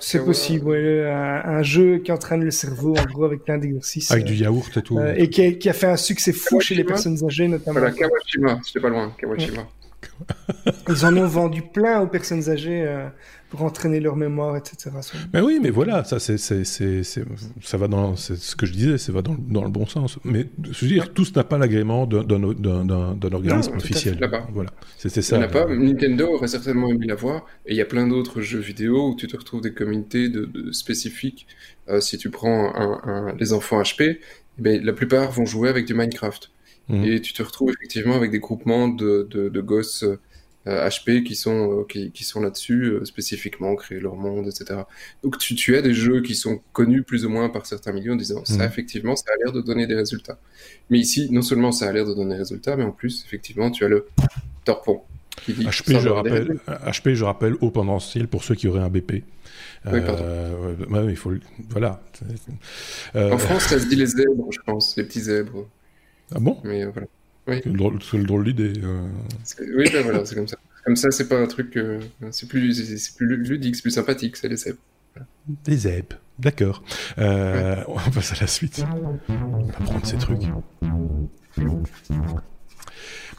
[0.00, 4.10] C'est possible, ouais, un, jeu qui entraîne le cerveau en gros avec plein d'exercices.
[4.10, 4.98] Avec du yaourt et tout.
[4.98, 7.80] et qui a, qui a, fait un succès fou chez les personnes âgées notamment.
[7.80, 9.68] Voilà, Kawashima, c'était pas loin, Kawashima.
[10.88, 12.86] Ils en ont vendu plein aux personnes âgées
[13.52, 14.90] pour entraîner leur mémoire, etc.
[15.34, 17.04] Mais oui, mais voilà, ça, c'est, c'est, c'est,
[17.60, 20.18] ça va dans, c'est ce que je disais, ça va dans, dans le bon sens.
[20.24, 24.18] Mais je veux dire, tout n'a pas l'agrément d'un, d'un, organisme officiel.
[24.54, 25.36] Voilà, c'était ça.
[25.36, 25.66] Il n'y en a pas.
[25.66, 27.44] Nintendo aurait certainement aimé l'avoir.
[27.66, 30.72] Et il y a plein d'autres jeux vidéo où tu te retrouves des communautés de,
[30.72, 31.46] spécifiques.
[31.90, 34.18] Euh, si tu prends un, les enfants HP, eh
[34.56, 36.50] ben, la plupart vont jouer avec du Minecraft.
[36.92, 37.04] Mmh.
[37.04, 40.04] Et tu te retrouves effectivement avec des groupements de, de, de gosses
[40.66, 44.80] HP euh, qui sont euh, qui, qui, sont là-dessus euh, spécifiquement créer leur monde etc
[45.24, 48.12] donc tu, tu as des jeux qui sont connus plus ou moins par certains millions
[48.12, 48.62] en disant ça mhm.
[48.62, 50.38] effectivement ça a l'air de donner des résultats
[50.88, 53.70] mais ici non seulement ça a l'air de donner des résultats mais en plus effectivement
[53.70, 54.06] tu as le
[54.64, 55.00] torpon
[55.44, 58.90] qui dit HP je rappelle HP je rappelle haut potentiel pour ceux qui auraient un
[58.90, 59.24] BP
[59.92, 61.08] oui, pardon.
[61.08, 61.32] il faut
[61.70, 62.00] voilà.
[63.16, 65.66] En France, ça se dit les zèbres, je pense, les petits zèbres.
[66.34, 67.06] Ah bon Mais voilà.
[67.46, 67.60] Oui.
[67.64, 68.72] C'est le drôle, d'idée.
[68.82, 69.08] Euh.
[69.76, 70.56] Oui, ben voilà, c'est comme ça.
[70.84, 71.76] Comme ça, c'est pas un truc.
[71.76, 74.78] Euh, c'est plus, c'est plus ludique, c'est plus sympathique, c'est les zèbres.
[75.66, 76.82] Les zèbres, d'accord.
[77.18, 78.84] Euh, on passe à la suite.
[79.28, 80.42] On va prendre ces trucs.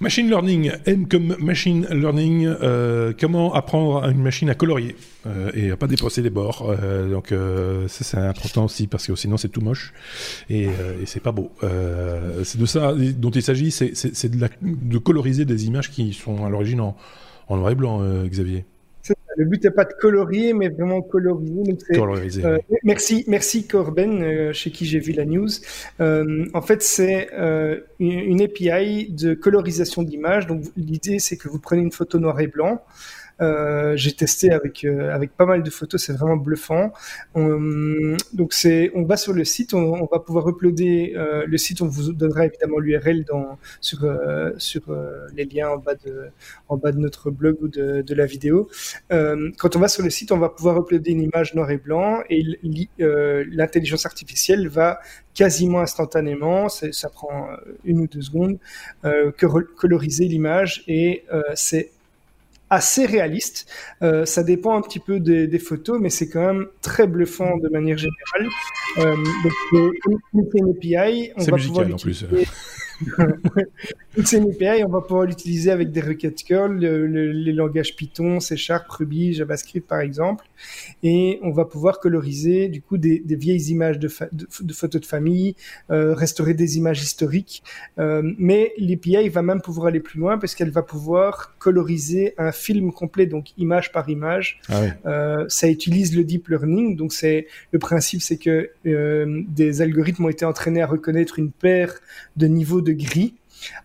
[0.03, 5.49] Machine learning, M comme machine learning, euh, comment apprendre à une machine à colorier euh,
[5.53, 6.69] et à pas déposer les bords.
[6.69, 7.33] Euh, donc
[7.87, 9.93] ça c'est important aussi parce que sinon c'est tout moche
[10.49, 11.53] et, et c'est pas beau.
[12.43, 16.49] c'est de ça dont il s'agit, c'est de, de, coloriser des images qui sont à
[16.49, 16.97] l'origine en,
[17.47, 18.65] en, noir et blanc, Xavier.
[19.37, 22.45] Le but n'est pas de colorier, mais vraiment coloriser.
[22.45, 25.49] Euh, merci, merci Corben, euh, chez qui j'ai vu la news.
[25.99, 27.29] Euh, en fait, c'est
[27.99, 30.47] une, API de colorisation d'image.
[30.47, 32.83] Donc, l'idée, c'est que vous prenez une photo noir et blanc.
[33.41, 36.93] Euh, j'ai testé avec euh, avec pas mal de photos, c'est vraiment bluffant.
[37.35, 41.81] donc c'est, on va sur le site, on, va pouvoir uploader euh, le site.
[41.81, 43.99] On vous donnera évidemment l'URL dans sur
[44.57, 44.83] sur
[45.35, 46.29] les liens en bas de
[46.69, 48.69] en bas de notre blog ou de, de la vidéo.
[49.09, 52.21] quand on va sur le site, on va pouvoir uploader une image noir et blanc
[52.29, 52.43] et
[52.99, 54.99] l'intelligence artificielle va
[55.33, 57.49] quasiment instantanément, ça prend
[57.83, 58.57] une ou deux secondes,
[59.77, 61.25] coloriser l'image et
[61.55, 61.91] c'est
[62.73, 63.69] assez réaliste.
[64.01, 67.69] Euh, ça dépend un petit peu des, photos, mais c'est quand même très bluffant de
[67.69, 68.49] manière générale.
[68.97, 69.15] Euh,
[70.33, 71.31] donc, c'est une API.
[71.37, 72.25] C'est musical en plus.
[74.23, 78.55] c'est une API, on va pouvoir l'utiliser avec des requêtes curl, les langages Python, C
[78.55, 80.45] Sharp, Ruby, JavaScript par exemple.
[81.03, 85.05] Et on va pouvoir coloriser du coup des, des vieilles images de, de, photos de
[85.05, 85.55] famille,
[85.91, 87.63] euh, restaurer des images historiques.
[87.99, 92.51] Euh, mais l'API va même pouvoir aller plus loin parce qu'elle va pouvoir coloriser un
[92.51, 94.59] film complet, donc image par image.
[94.69, 100.25] Ah euh, ça utilise le deep learning, donc c'est le principe, c'est que des algorithmes
[100.25, 101.99] ont été entraînés à reconnaître une paire
[102.35, 103.35] de niveaux de gris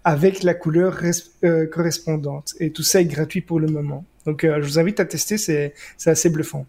[0.04, 1.00] avec la couleur
[1.44, 2.54] euh, correspondante.
[2.60, 4.04] Et tout ça est gratuit pour le moment.
[4.26, 5.72] Donc euh, je vous invite à tester, c'est
[6.06, 6.66] assez bluffant.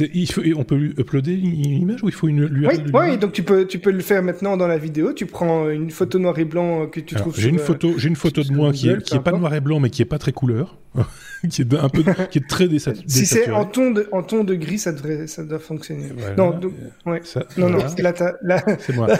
[0.00, 3.42] Il faut, on peut uploader une image ou il faut une Oui, oui donc tu
[3.42, 5.12] peux, tu peux le faire maintenant dans la vidéo.
[5.12, 7.38] Tu prends une photo noir et blanc que tu trouves.
[7.38, 9.60] J'ai une photo, j'ai une photo de moi qui est, qui est pas noir et
[9.60, 10.78] blanc mais qui est pas très couleur.
[11.50, 13.04] qui est un peu, qui est très désaturé.
[13.08, 16.10] Si c'est en ton de, en ton de gris, ça devrait, ça doit fonctionner.
[16.36, 16.58] non,
[17.06, 17.20] ouais.
[17.56, 19.08] non, non, là, là, c'est moi.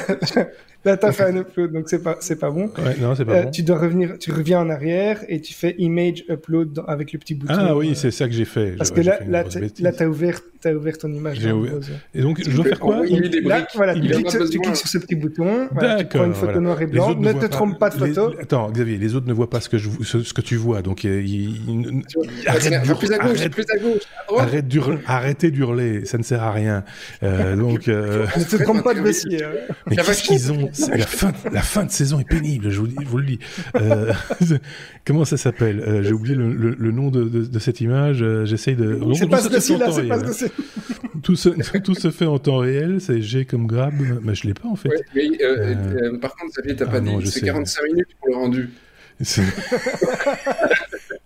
[0.86, 2.70] Là, t'as fait un upload, donc c'est pas, c'est pas bon.
[2.78, 3.50] Ouais, non, c'est pas euh, bon.
[3.50, 7.34] Tu dois revenir, tu reviens en arrière et tu fais image upload avec le petit
[7.34, 7.54] bouton.
[7.56, 8.76] Ah oui, c'est ça que j'ai fait.
[8.76, 11.38] Parce que là, là, t'as ouvert, t'as ouvert ton image.
[11.40, 11.74] J'ai ouvert.
[12.14, 15.68] Et donc, je dois faire quoi Là, voilà, tu cliques, sur ce petit bouton.
[15.72, 15.98] D'accord.
[15.98, 17.14] Tu prends une photo noir et blanc.
[17.14, 18.32] Ne te trompe pas de photo.
[18.40, 21.04] Attends, Xavier, les autres ne voient pas ce que je, ce que tu vois, donc
[22.46, 24.02] arrête plus à gauche, arrête, plus à gauche.
[24.38, 26.84] Arrête d'hurler, arrêtez d'hurler, ça ne sert à rien.
[27.22, 28.26] Euh, donc, euh...
[28.36, 29.44] ne te trompe pas de dossier.
[29.44, 29.50] Hein.
[29.88, 33.18] Mais qu'est-ce qu'ils ont la fin, la fin de saison est pénible, je vous, vous
[33.18, 33.38] le dis.
[33.76, 34.12] Euh,
[35.06, 35.80] comment ça s'appelle?
[35.80, 38.22] Euh, J'ai oublié le, le, le, nom de, de, de cette image.
[38.22, 39.00] Euh, j'essaye de.
[39.14, 40.48] C'est pas ce dossier-là, c'est pas ce dossier.
[41.22, 41.48] Tout se,
[41.78, 44.76] tout se fait en temps réel, c'est G comme grab, mais je l'ai pas en
[44.76, 44.88] fait.
[44.88, 48.28] Ouais, mais, euh, par contre, Xavier, t'as ah, pas non, dit, c'est 45 minutes pour
[48.28, 48.70] le rendu.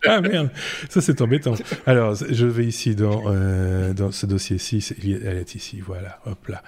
[0.07, 0.51] ah merde,
[0.89, 1.55] ça c'est embêtant.
[1.87, 6.63] Alors, je vais ici dans, euh, dans ce dossier-ci, elle est ici, voilà, hop là.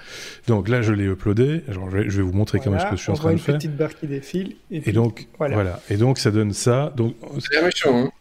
[0.49, 3.35] Donc là, je l'ai uploadé, je vais vous montrer comment que je suis en train
[3.35, 3.55] de faire.
[3.55, 4.57] une petite barre qui défile.
[4.73, 5.55] Et, et donc, voilà.
[5.55, 5.81] voilà.
[5.91, 6.93] Et donc, ça donne ça.
[6.97, 8.13] Donc, c'est méchant, hein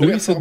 [0.00, 0.34] oui, ça,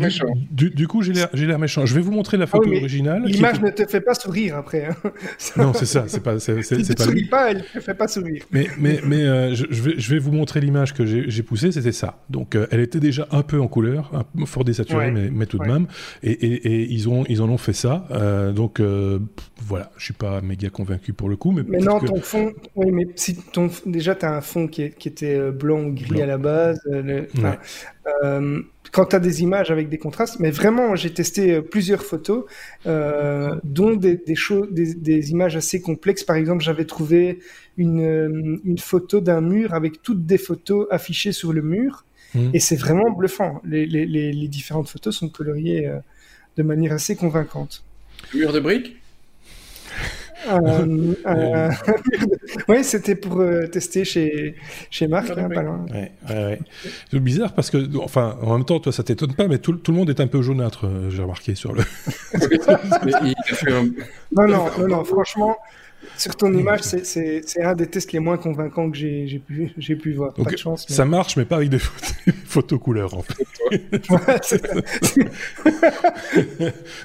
[0.49, 1.85] du, du, coup, j'ai l'air méchant.
[1.85, 3.23] Je vais vous montrer la photo ah originale.
[3.25, 4.85] L'image ne te fait pas sourire après.
[4.85, 4.95] Hein.
[5.57, 6.05] non, c'est ça.
[6.07, 6.39] C'est pas.
[6.39, 8.45] C'est, si pas souris pas, elle ne te fait pas sourire.
[8.51, 11.73] Mais, mais, mais euh, je, vais, je vais vous montrer l'image que j'ai poussée.
[11.73, 12.19] C'était ça.
[12.29, 15.57] Donc, euh, elle était déjà un peu en couleur, un, fort désaturée, mais, mais, tout
[15.57, 15.87] de même.
[16.23, 18.07] Et, et, et, ils ont, ils en ont fait ça.
[18.11, 18.81] Euh, donc,
[19.61, 19.91] voilà.
[19.97, 21.63] Je suis pas méga convaincu pour le coup, mais.
[21.67, 22.53] Mais non, ton fond.
[22.75, 26.21] Oui, mais si ton déjà, tu as un fond qui, qui était blanc ou gris
[26.21, 26.79] à la base.
[26.85, 27.27] Le...
[28.95, 32.45] quand tu as des images avec des contrastes, mais vraiment, j'ai testé euh, plusieurs photos,
[32.85, 34.35] euh, dont des, des,
[34.71, 36.23] des, des, images assez complexes.
[36.23, 37.39] Par exemple, j'avais trouvé
[37.75, 42.51] une, euh, une photo d'un mur avec toutes des photos affichées sur le mur, mmh.
[42.53, 43.61] et c'est vraiment bluffant.
[43.65, 45.91] Les, les, les, différentes photos sont coloriées
[46.55, 47.83] de manière assez convaincante.
[48.33, 48.95] mur de briques?
[52.67, 54.55] oui, c'était pour euh, tester chez,
[54.89, 55.85] chez Marc, hein, pas loin.
[55.91, 56.59] Ouais, ouais,
[57.11, 59.91] C'est bizarre parce que, enfin, en même temps, toi, ça t'étonne pas, mais tout, tout,
[59.91, 61.83] le monde est un peu jaunâtre, j'ai remarqué sur le.
[64.31, 65.57] non, non, non, non, franchement,
[66.17, 70.33] sur ton image, c'est un des tests les moins convaincants que j'ai pu, pu voir.
[70.33, 70.85] pas de chance.
[70.87, 73.45] Ça marche, mais pas avec des photos, couleurs, en fait.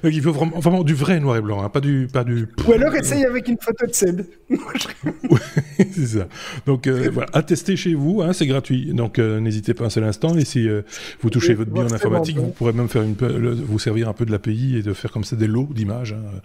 [0.03, 2.49] Donc il faut vraiment, vraiment, du vrai noir et blanc, hein, pas du, pas du.
[2.67, 4.23] Ou alors essaye avec une photo de Seb.
[5.79, 6.29] c'est ça.
[6.67, 8.93] Donc euh, voilà, à tester chez vous, hein, c'est gratuit.
[8.93, 10.37] Donc euh, n'hésitez pas un seul instant.
[10.37, 10.83] Et si euh,
[11.21, 14.25] vous touchez votre bien en informatique, vous pourrez même faire une, vous servir un peu
[14.27, 16.13] de l'API et de faire comme ça des lots d'images.
[16.13, 16.41] Hein,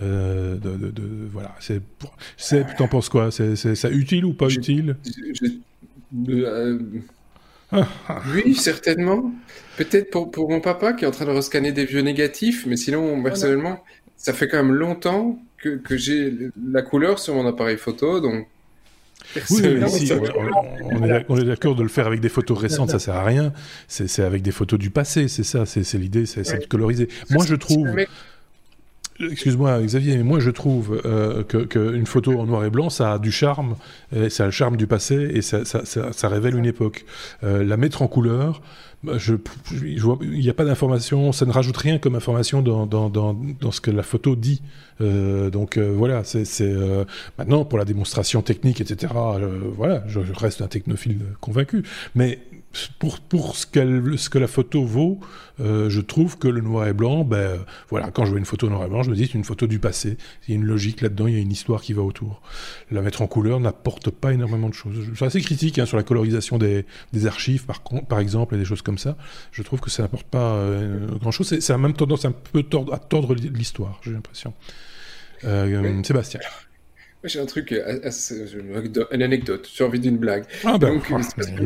[0.00, 1.02] de, de, de,
[1.32, 1.80] voilà, c'est,
[2.78, 3.30] t'en penses quoi?
[3.30, 4.96] C'est, ça utile ou pas utile?
[6.28, 6.78] euh.
[8.34, 9.32] Oui, certainement.
[9.76, 12.76] Peut-être pour, pour mon papa qui est en train de rescanner des vieux négatifs, mais
[12.76, 13.82] sinon, personnellement,
[14.16, 18.46] ça fait quand même longtemps que, que j'ai la couleur sur mon appareil photo, donc
[19.50, 19.62] oui,
[21.28, 23.52] on, est, d'accord de le faire avec des photos récentes, ça sert à rien.
[23.86, 27.08] C'est avec des photos du passé, c'est ça, c'est l'idée, c'est de coloriser.
[27.30, 27.88] Moi, je trouve,
[29.20, 33.18] Excuse-moi, Xavier, mais moi je trouve euh, qu'une photo en noir et blanc, ça a
[33.18, 33.76] du charme,
[34.14, 37.04] et ça a le charme du passé et ça, ça, ça, révèle une époque.
[37.42, 38.62] Euh, la mettre en couleur,
[39.02, 39.34] bah, je,
[39.72, 43.70] il n'y a pas d'information, ça ne rajoute rien comme information dans, dans, dans, dans
[43.70, 44.60] ce que la photo dit.
[45.00, 47.04] Euh, donc euh, voilà, c'est euh,
[47.38, 49.14] maintenant pour la démonstration technique, etc.
[49.74, 51.82] voilà, je, je, reste un technophile convaincu,
[52.14, 52.40] mais
[52.98, 53.66] pour, pour ce,
[54.16, 55.18] ce, que la photo vaut,
[55.60, 57.58] euh, je trouve que le noir et blanc, ben
[57.88, 59.66] voilà, quand je vois une photo noir et blanc, je me dis c'est une photo
[59.66, 60.16] du passé.
[60.46, 62.42] Il y a une logique là-dedans, il y a une histoire qui va autour.
[62.90, 64.94] La mettre en couleur n'apporte pas énormément de choses.
[65.10, 68.58] Je suis assez critique hein, sur la colorisation des, des, archives, par, par exemple, et
[68.58, 69.16] des choses comme ça.
[69.50, 71.58] Je trouve que ça n'apporte pas euh, grand-chose.
[71.58, 74.54] C'est, a même tendance un peu tordre, à tordre l'histoire, j'ai l'impression.
[75.44, 76.40] Euh, Sébastien.
[77.24, 80.44] J'ai un truc, une anecdote, j'ai envie d'une blague.
[80.64, 81.12] Ah ben, Donc,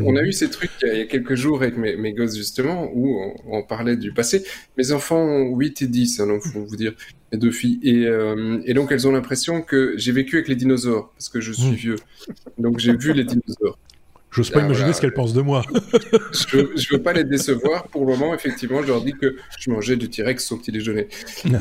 [0.03, 2.89] on a eu ces trucs il y a, quelques jours avec mes, mes gosses, justement,
[2.93, 4.43] où on, parlait du passé.
[4.77, 6.93] Mes enfants ont 8 et 10, hein, donc faut vous dire,
[7.31, 7.79] mes deux filles.
[7.83, 11.39] Et, euh, et donc, elles ont l'impression que j'ai vécu avec les dinosaures, parce que
[11.39, 11.75] je suis hmm.
[11.75, 11.95] vieux.
[12.57, 13.77] Donc, j'ai vu les dinosaures.
[14.35, 15.63] J'ose pas imaginer ce qu'elles pensent de moi.
[16.33, 17.87] je, veux, veux pas les décevoir.
[17.87, 21.07] Pour le moment, effectivement, je leur dis que je mangeais du T-Rex au petit déjeuner.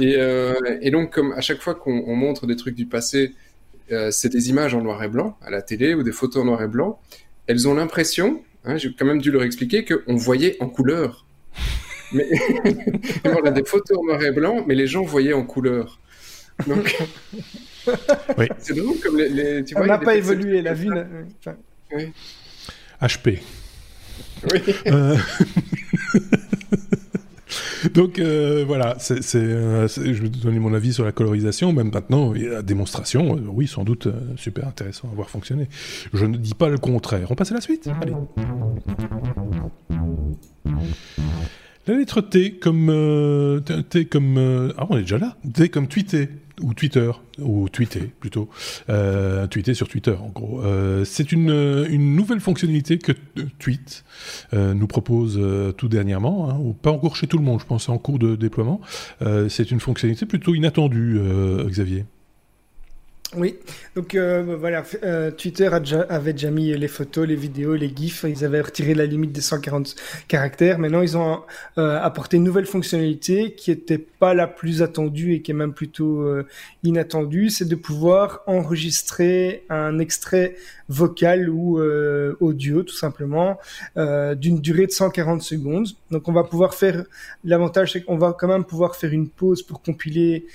[0.00, 3.32] et, euh, et, donc, comme à chaque fois qu'on montre des trucs du passé,
[3.92, 6.46] euh, c'est des images en noir et blanc à la télé ou des photos en
[6.46, 7.00] noir et blanc.
[7.46, 11.26] Elles ont l'impression, hein, j'ai quand même dû leur expliquer, qu'on voyait en couleur.
[12.12, 12.28] Mais
[13.24, 15.98] on a des photos en noir et blanc, mais les gens voyaient en couleur.
[16.66, 16.96] Donc,
[18.58, 19.64] c'est drôle comme les.
[19.64, 20.90] tu vois, on n'a pas évolué, la vie.
[21.92, 22.12] Oui.
[23.00, 23.40] HP.
[24.52, 24.60] Oui.
[24.86, 25.16] Euh,
[27.92, 31.72] Donc euh, voilà, euh, je vais donner mon avis sur la colorisation.
[31.72, 35.68] Même maintenant, la démonstration, oui, sans doute super intéressant à voir fonctionner.
[36.12, 37.28] Je ne dis pas le contraire.
[37.30, 37.88] On passe à la suite?
[38.00, 38.14] Allez.
[41.86, 46.28] La lettre T comme T comme ah on est déjà là T comme tweeter
[46.62, 48.48] ou Twitter, ou tweeter plutôt,
[48.88, 50.62] euh, tweeter sur Twitter en gros.
[50.62, 51.50] Euh, c'est une,
[51.88, 53.12] une, nouvelle fonctionnalité que
[53.58, 54.04] Tweet
[54.52, 57.66] euh, nous propose euh, tout dernièrement, hein, ou pas encore chez tout le monde, je
[57.66, 58.80] pense, en cours de déploiement.
[59.22, 61.20] Euh, c'est une fonctionnalité plutôt inattendue,
[61.66, 62.04] Xavier.
[63.36, 63.58] Oui,
[63.96, 68.44] donc euh, voilà, euh, Twitter avait déjà mis les photos, les vidéos, les gifs, ils
[68.44, 69.96] avaient retiré la limite des 140
[70.28, 70.78] caractères.
[70.78, 71.42] Maintenant, ils ont
[71.78, 75.74] euh, apporté une nouvelle fonctionnalité qui était pas la plus attendue et qui est même
[75.74, 76.24] plutôt
[76.84, 80.54] inattendue, c'est de pouvoir enregistrer un extrait
[80.88, 81.80] vocal ou
[82.40, 83.58] audio, tout simplement,
[83.96, 85.88] d'une durée de 140 secondes.
[86.10, 87.04] Donc, on va pouvoir faire,
[87.44, 90.46] l'avantage, c'est qu'on va quand même pouvoir faire une pause pour compiler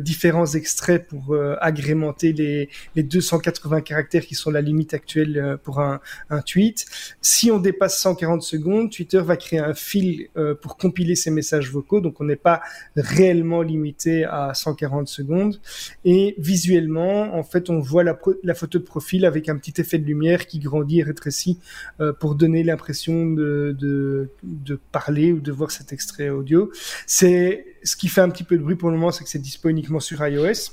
[0.00, 5.80] différents extraits pour agrémenter les, les 280 caractères qui sont la limite actuelle euh, pour
[5.80, 6.86] un, un tweet.
[7.20, 11.70] Si on dépasse 140 secondes, Twitter va créer un fil euh, pour compiler ces messages
[11.70, 12.60] vocaux, donc on n'est pas
[12.96, 15.60] réellement limité à 140 secondes.
[16.04, 19.98] Et visuellement, en fait, on voit la, la photo de profil avec un petit effet
[19.98, 21.58] de lumière qui grandit et rétrécit
[22.00, 26.70] euh, pour donner l'impression de, de, parler ou de voir cet extrait audio.
[27.06, 29.38] C'est ce qui fait un petit peu de bruit pour le moment, c'est que c'est
[29.38, 30.72] dispo uniquement sur iOS.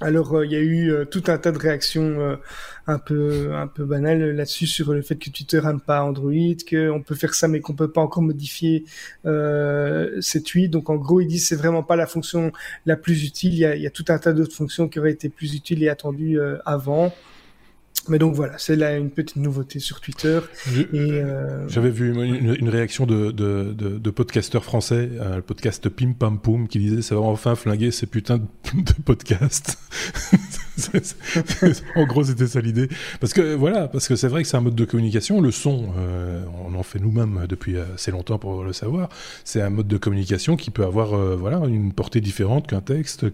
[0.00, 2.36] Alors euh, il y a eu euh, tout un tas de réactions
[2.88, 6.32] un peu un peu banales là-dessus sur le fait que Twitter n'aime pas Android,
[6.68, 8.84] qu'on peut faire ça mais qu'on peut pas encore modifier
[9.24, 10.70] ces tweets.
[10.70, 12.50] Donc en gros ils disent c'est vraiment pas la fonction
[12.86, 13.54] la plus utile.
[13.54, 16.40] Il y a tout un tas d'autres fonctions qui auraient été plus utiles et attendues
[16.64, 17.12] avant.
[18.08, 20.40] Mais donc voilà, c'est là une petite nouveauté sur Twitter.
[20.94, 26.12] Euh, j'avais vu une, réaction de, de, de, de podcasteurs français, euh, le podcast Pim
[26.12, 28.44] Pam Poum, qui disait ça va enfin flinguer ces putains de,
[29.04, 29.78] podcasts.
[31.96, 32.88] en gros, c'était ça l'idée.
[33.20, 35.40] Parce que voilà, parce que c'est vrai que c'est un mode de communication.
[35.40, 39.08] Le son, euh, on en fait nous-mêmes depuis assez longtemps pour le savoir.
[39.44, 43.26] C'est un mode de communication qui peut avoir voilà une portée différente qu'un texte,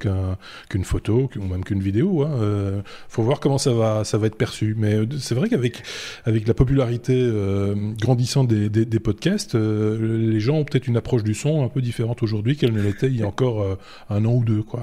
[0.69, 2.23] qu'une photo, ou même qu'une vidéo.
[2.23, 2.83] Hein.
[3.09, 5.83] faut voir comment ça va ça va être perçu mais euh, c'est vrai qu'avec
[6.25, 11.25] avec la popularité euh, grandissante des, des, podcasts, euh, les gens ont peut-être une approche
[11.25, 14.35] du son un peu différente aujourd'hui qu'elle ne l'était il y a encore un an
[14.35, 14.63] ou deux.
[14.63, 14.83] Quoi.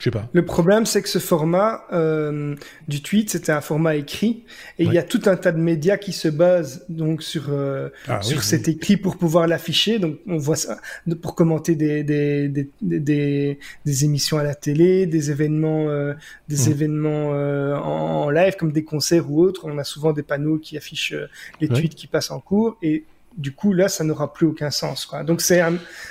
[0.00, 0.28] Je sais pas.
[0.32, 2.56] Le problème, c'est que ce format euh,
[2.88, 4.44] du tweet, c'était un format écrit,
[4.78, 7.90] et il y a tout un tas de médias qui se basent donc sur euh,
[8.08, 9.98] ah sur cet écrit pour pouvoir l'afficher.
[9.98, 10.78] Donc, on voit ça
[11.20, 16.14] pour commenter des des, des, des, des émissions à la télé, des événements euh,
[16.48, 16.70] des mmh.
[16.70, 19.66] événements euh, en, live comme des concerts ou autres.
[19.66, 21.28] On a souvent des panneaux qui affichent euh,
[21.60, 23.04] les tweets qui passent en cours, et
[23.40, 25.24] du coup là ça n'aura plus aucun sens quoi.
[25.24, 25.62] donc c'est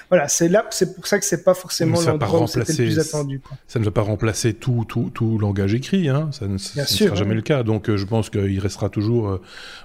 [0.09, 2.99] voilà c'est là c'est pour ça que c'est pas forcément l'endroit où c'était le plus
[2.99, 3.57] attendu quoi.
[3.67, 6.29] ça ne va pas remplacer tout tout tout langage écrit hein.
[6.31, 7.63] Ça ne, sera jamais le cas.
[7.63, 9.41] Donc euh, je pense qu'il restera toujours euh,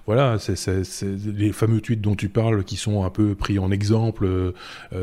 [0.06, 0.82] voilà c'est
[1.26, 4.52] les fameux tweets dont tu parles qui sont un peu pris en exemple euh,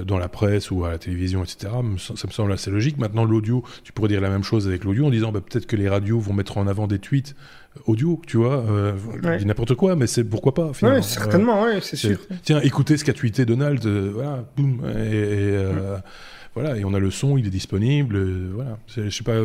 [0.06, 2.98] dans la presse ou à la télévision etc ça, me semble assez logique.
[2.98, 5.76] Maintenant l'audio tu pourrais dire la même chose avec l'audio en disant bah, peut-être que
[5.76, 7.36] les radios vont mettre en avant des tweets
[7.86, 8.93] audio, tu vois, euh,
[9.45, 10.74] n'importe quoi, mais c'est pourquoi pas.
[10.74, 10.97] Finalement.
[10.99, 12.19] Ouais, certainement, ouais, c'est sûr.
[12.43, 15.97] Tiens, écoutez ce qu'a tweeté Donald, euh, voilà, boum, et, euh,
[16.53, 18.78] voilà, et on a le son, il est disponible, euh, voilà.
[18.88, 19.38] Je sais pas,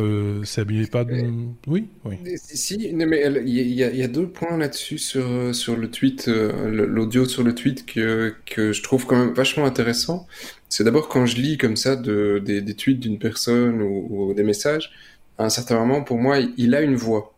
[0.43, 1.25] c'est habillé pas de...
[1.67, 2.17] Oui, oui.
[2.35, 7.43] Si, mais il y, y, a deux points là-dessus sur sur le tweet, l'audio sur
[7.43, 10.27] le tweet que que je trouve quand même vachement intéressant.
[10.69, 14.33] C'est d'abord quand je lis comme ça de, des, des tweets d'une personne ou, ou,
[14.33, 14.91] des messages,
[15.37, 17.36] à un certain moment, pour moi, il a une voix.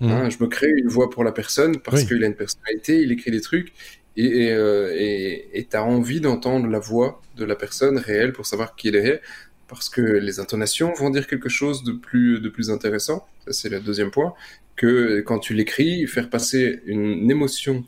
[0.00, 0.10] Mmh.
[0.10, 3.12] Hein, je me crée une voix pour la personne parce qu'il a une personnalité, il
[3.12, 3.72] écrit des trucs
[4.16, 8.88] et tu euh, as envie d'entendre la voix de la personne réelle pour savoir qui
[8.88, 9.20] il est.
[9.66, 13.26] parce que les intonations vont dire quelque chose de plus, de plus intéressant.
[13.46, 14.34] Ça, c'est le deuxième point.
[14.76, 17.84] Que quand tu l'écris, faire passer une émotion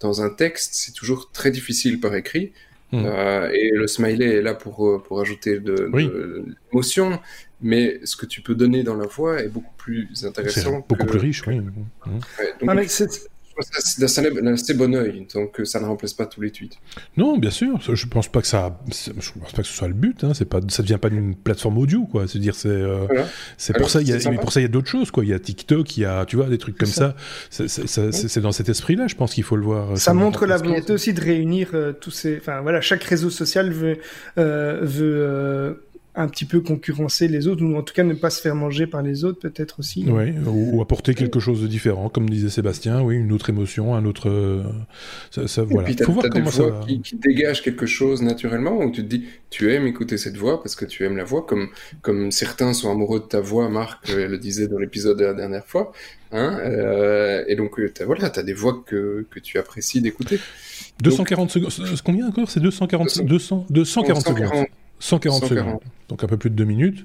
[0.00, 2.52] dans un texte, c'est toujours très difficile par écrit.
[2.94, 3.06] Hmm.
[3.06, 7.18] Euh, et le smiley est là pour, euh, pour ajouter de, l'émotion,
[7.60, 10.84] mais ce que tu peux donner dans la voix est beaucoup plus intéressant.
[10.88, 11.60] Beaucoup plus riche, oui.
[12.06, 13.28] Ah, c'est
[13.98, 16.78] d'un assez bon oeil, donc ça ne remplace pas tous les tweets.
[17.16, 17.80] Non, bien sûr.
[17.80, 20.24] Je pense pas que ça, je pense pas que ce soit le but.
[20.24, 20.32] Hein.
[20.34, 22.26] C'est pas, ça vient pas d'une plateforme audio, quoi.
[22.26, 23.06] C'est dire, c'est, euh,
[23.56, 24.00] c'est pour ça.
[24.00, 25.24] Il y a, pour ça, il y a d'autres choses, quoi.
[25.24, 27.14] Il y a TikTok, il y a, tu vois, des trucs comme ça.
[27.50, 29.96] C'est dans cet esprit-là, je pense qu'il faut le voir.
[29.98, 33.70] Ça, montre la volonté aussi de réunir euh, tous ces, enfin voilà, chaque réseau social
[33.70, 33.98] veut
[34.38, 35.84] euh, veut
[36.16, 38.86] un petit peu concurrencer les autres, ou en tout cas ne pas se faire manger
[38.86, 40.04] par les autres, peut-être aussi.
[40.06, 44.04] Oui, ou, apporter quelque chose de différent, comme disait Sébastien, oui, une autre émotion, un
[44.04, 44.28] autre.
[44.28, 44.62] Euh,
[45.32, 45.90] ça, ça, voilà.
[45.90, 49.24] Et puis, voir des voix qui, qui, dégagent quelque chose naturellement, où tu te dis,
[49.50, 51.68] tu aimes écouter cette voix parce que tu aimes la voix, comme,
[52.02, 55.34] comme certains sont amoureux de ta voix, Marc euh, le disait dans l'épisode de la
[55.34, 55.92] dernière fois.
[56.30, 60.38] Hein, euh, et donc, as, voilà, tu as des voix que, que tu apprécies d'écouter.
[61.02, 61.72] 240 secondes.
[62.04, 62.48] Combien encore?
[62.48, 64.66] C'est 240, 200, 240 secondes.
[65.04, 65.80] 140, secondes.
[66.08, 67.04] Donc un peu plus de deux minutes.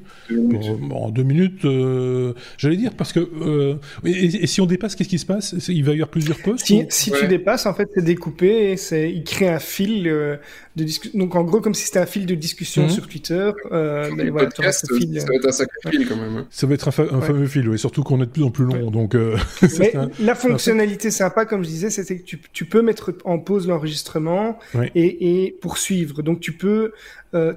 [0.92, 3.20] en deux minutes, euh, j'allais dire, parce que...
[3.20, 3.76] Euh,
[4.06, 5.54] et, si on dépasse, qu'est-ce qui se passe?
[5.68, 9.10] Il va y avoir plusieurs postes Si, si tu dépasses, en fait, c'est découpé, et
[9.10, 10.38] il crée un fil euh,
[10.80, 11.20] de discussion.
[11.20, 12.90] Donc en gros, comme si c'était un fil de discussion mhm.
[12.90, 13.52] sur Twitter.
[13.72, 16.38] mais voilà, podcast, ça va être un sacré fil quand même.
[16.38, 16.48] Hein.
[16.50, 18.90] Ça va être un, fameux fil, et surtout qu'on est de plus en plus long.
[18.92, 19.16] Donc,
[19.80, 23.68] mais la fonctionnalité sympa, comme je disais, c'était que tu, tu, peux mettre en pause
[23.68, 24.58] l'enregistrement
[24.96, 26.22] et, et poursuivre.
[26.24, 26.94] Donc tu peux...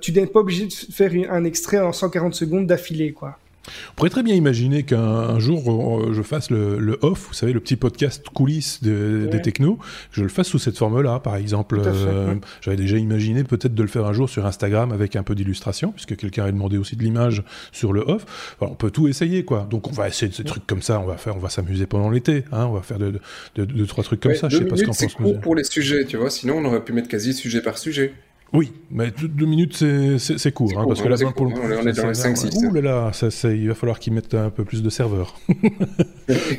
[0.01, 3.39] tu n'es pas obligé de faire un extrait en 140 secondes d'affilée, quoi.
[3.67, 7.61] On pourrait très bien imaginer qu'un jour euh, je fasse le, off, vous savez, le
[7.61, 9.79] petit podcast coulisses des technos,
[10.11, 11.81] je le fasse sous cette forme-là, par exemple.
[11.85, 15.35] Euh, j'avais déjà imaginé peut-être de le faire un jour sur Instagram avec un peu
[15.35, 18.57] d'illustration, puisque quelqu'un a demandé aussi de l'image sur le off.
[18.61, 19.67] on peut tout essayer, quoi.
[19.71, 21.87] Donc on va essayer de ces trucs comme ça, on va faire, on va s'amuser
[21.87, 23.21] pendant l'été, hein, on va faire deux,
[23.57, 24.49] de, trois trucs comme ça.
[24.49, 25.41] Je sais pas ce qu'on pense.
[25.41, 26.31] pour les sujets, tu vois.
[26.31, 28.15] Sinon, on aurait pu mettre quasi sujet par sujet.
[28.53, 29.85] Oui, mais deux minutes,
[30.19, 31.55] c'est court, hein, parce que là, pour le...
[31.55, 32.57] on est dans les 5-6.
[32.57, 35.35] Ouh là là, ça, il va falloir qu'ils mettent un peu plus de serveurs.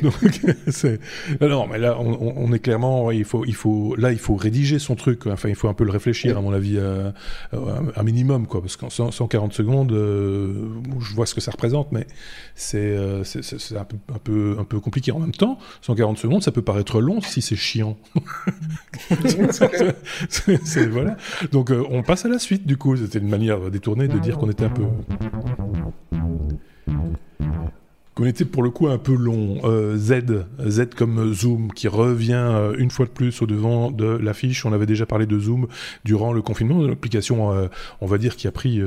[0.02, 0.14] Donc,
[1.40, 4.96] non, mais là, on, est clairement, il faut, il faut, là, il faut rédiger son
[4.96, 5.26] truc.
[5.26, 7.10] Enfin, il faut un peu le réfléchir, à mon avis, euh,
[7.52, 10.68] un minimum, quoi, parce qu'en 140 secondes, euh,
[11.00, 12.06] je vois ce que ça représente, mais
[12.54, 13.22] c'est euh,
[13.76, 15.12] un, peu, un, peu, un peu compliqué.
[15.12, 17.96] En même temps, 140 secondes, ça peut paraître long si c'est chiant.
[20.28, 21.16] c'est voilà.
[21.52, 22.96] Donc on passe à la suite, du coup.
[22.96, 24.84] C'était une manière détournée de dire qu'on était un peu
[28.14, 29.58] qu'on était pour le coup un peu long.
[29.64, 34.06] Euh, Z, Z comme Zoom, qui revient euh, une fois de plus au devant de
[34.06, 34.64] l'affiche.
[34.64, 35.66] On avait déjà parlé de Zoom
[36.04, 37.66] durant le confinement, une application, euh,
[38.00, 38.80] on va dire, qui a pris,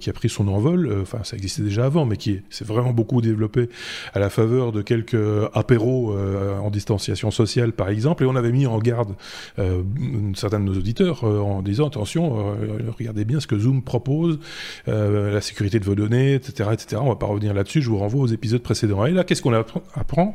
[0.00, 0.90] qui a pris son envol.
[1.02, 3.68] Enfin, ça existait déjà avant, mais qui s'est vraiment beaucoup développé
[4.14, 5.16] à la faveur de quelques
[5.54, 8.24] apéros en distanciation sociale, par exemple.
[8.24, 9.14] Et on avait mis en garde
[10.34, 12.56] certains de nos auditeurs en disant attention,
[12.98, 14.38] regardez bien ce que Zoom propose,
[14.86, 17.00] la sécurité de vos données, etc., etc.
[17.04, 17.82] On va pas revenir là-dessus.
[17.82, 19.04] Je vous renvoie aux épisodes précédent.
[19.06, 20.34] Et là, qu'est-ce qu'on apprend?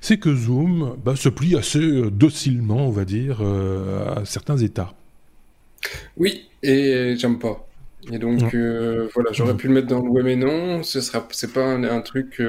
[0.00, 4.56] C'est que Zoom bah, se plie assez euh, docilement, on va dire, euh, à certains
[4.58, 4.94] états.
[6.16, 7.68] Oui, et j'aime pas.
[8.12, 11.26] Et donc, euh, voilà, j'aurais pu le mettre dans le ouais mais non, ce sera,
[11.30, 12.42] c'est pas un, truc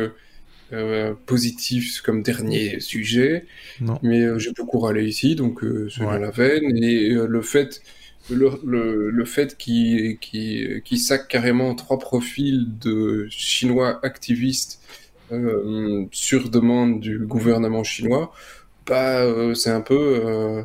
[1.27, 3.45] positif comme dernier sujet.
[3.79, 3.99] Non.
[4.01, 6.75] Mais j'ai beaucoup râlé ici, donc c'est la veine.
[6.75, 7.81] Et le fait
[8.29, 14.79] le, le, le, fait qu'il qui qui sac carrément trois profils de chinois activistes
[15.33, 18.31] euh, sur demande du gouvernement chinois,
[18.87, 20.21] bah, euh, c'est un peu...
[20.25, 20.61] Euh,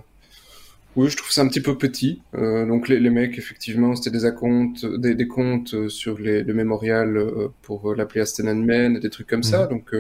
[0.97, 2.23] oui, je trouve ça un petit peu petit.
[2.33, 7.25] donc les, les, mecs, effectivement, c'était des, comptes, des, des, comptes sur les, le mémorial
[7.63, 9.65] pour l'appeler Astenanmen et des trucs comme ça.
[9.65, 9.69] Mhm.
[9.69, 9.95] Donc,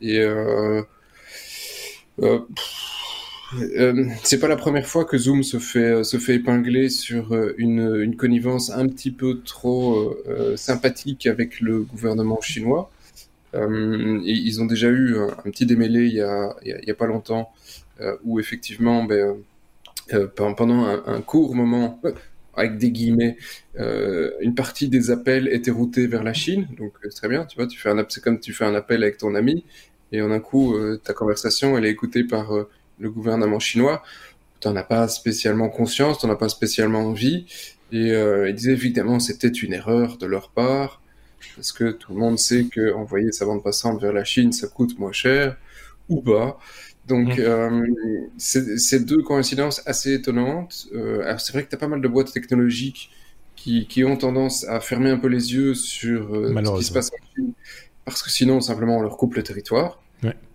[0.00, 0.24] et
[4.22, 8.14] c'est pas la première fois que Zoom se fait se fait épingler sur une, une
[8.14, 10.16] connivence un petit peu trop
[10.54, 12.92] sympathique avec le gouvernement chinois.
[13.54, 17.52] Euh, ils ont déjà eu un, petit démêlé il y a, pas longtemps
[18.00, 19.36] euh, où effectivement, ben,
[20.12, 22.00] euh, pendant un, court moment,
[22.54, 23.36] avec des guillemets,
[24.40, 26.66] une partie des appels était routée vers la Chine.
[26.78, 29.02] Donc c'est très bien, tu vois, tu fais un c'est comme tu fais un appel
[29.02, 29.64] avec ton ami
[30.10, 30.74] et en un coup
[31.04, 32.52] ta conversation elle est écoutée par
[32.98, 34.02] le gouvernement chinois.
[34.60, 37.46] T'en as pas spécialement conscience, t'en as pas spécialement envie.
[37.92, 41.00] Et euh, il disait évidemment c'était une erreur de leur part
[41.56, 44.68] parce que tout le monde sait que envoyer sa bande passante vers la Chine, ça
[44.68, 45.56] coûte moins cher,
[46.08, 46.58] ou pas.
[47.06, 47.40] Donc, mmh.
[47.40, 47.86] euh,
[48.36, 50.88] c'est deux coïncidences assez étonnantes.
[50.94, 53.10] Euh, c'est vrai que tu as pas mal de boîtes technologiques
[53.56, 57.10] qui, qui, ont tendance à fermer un peu les yeux sur ce qui se passe
[57.12, 57.52] en Chine,
[58.04, 60.00] parce que sinon, simplement, on leur coupe le territoire.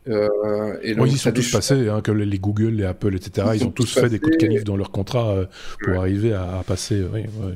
[0.08, 3.47] Euh, et donc, ils sont tous passés, hein, que les Google, les Apple, etc.
[3.56, 5.45] Ils, ont tous fait des coups de canif dans leur contrat euh,
[5.82, 7.04] pour arriver à, passer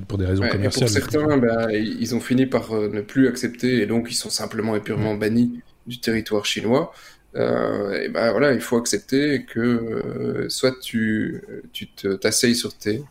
[0.08, 0.90] pour des raisons commerciales.
[0.90, 4.30] pour certains, ben, ils ont fini par euh, ne plus accepter et donc ils sont
[4.30, 6.94] simplement et purement bannis du territoire chinois.
[7.36, 11.42] et ben voilà, il faut accepter que soit tu
[11.74, 13.04] tu t'asseyes sur tes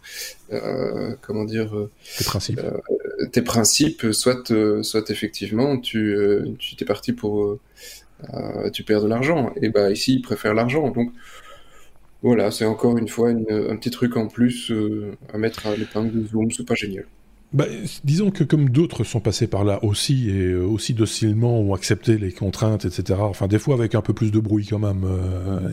[1.21, 1.73] comment dire
[2.19, 2.61] tes principes,
[3.33, 6.17] tes principes, soit soit effectivement tu
[6.59, 7.59] tu t'es parti pour
[8.35, 9.53] euh, tu perds de l'argent.
[9.61, 10.91] Et bah ici, ils préfèrent l'argent.
[10.91, 11.13] Donc
[12.23, 16.13] voilà, c'est encore une fois un petit truc en plus euh, à mettre à l'épingle
[16.13, 17.05] de Zoom, c'est pas génial.
[17.53, 17.67] Bah,
[18.03, 22.19] disons que comme d'autres sont passés par là aussi et euh, aussi docilement ont accepté
[22.19, 23.21] les contraintes, etc.
[23.23, 25.07] Enfin, des fois avec un peu plus de bruit quand même,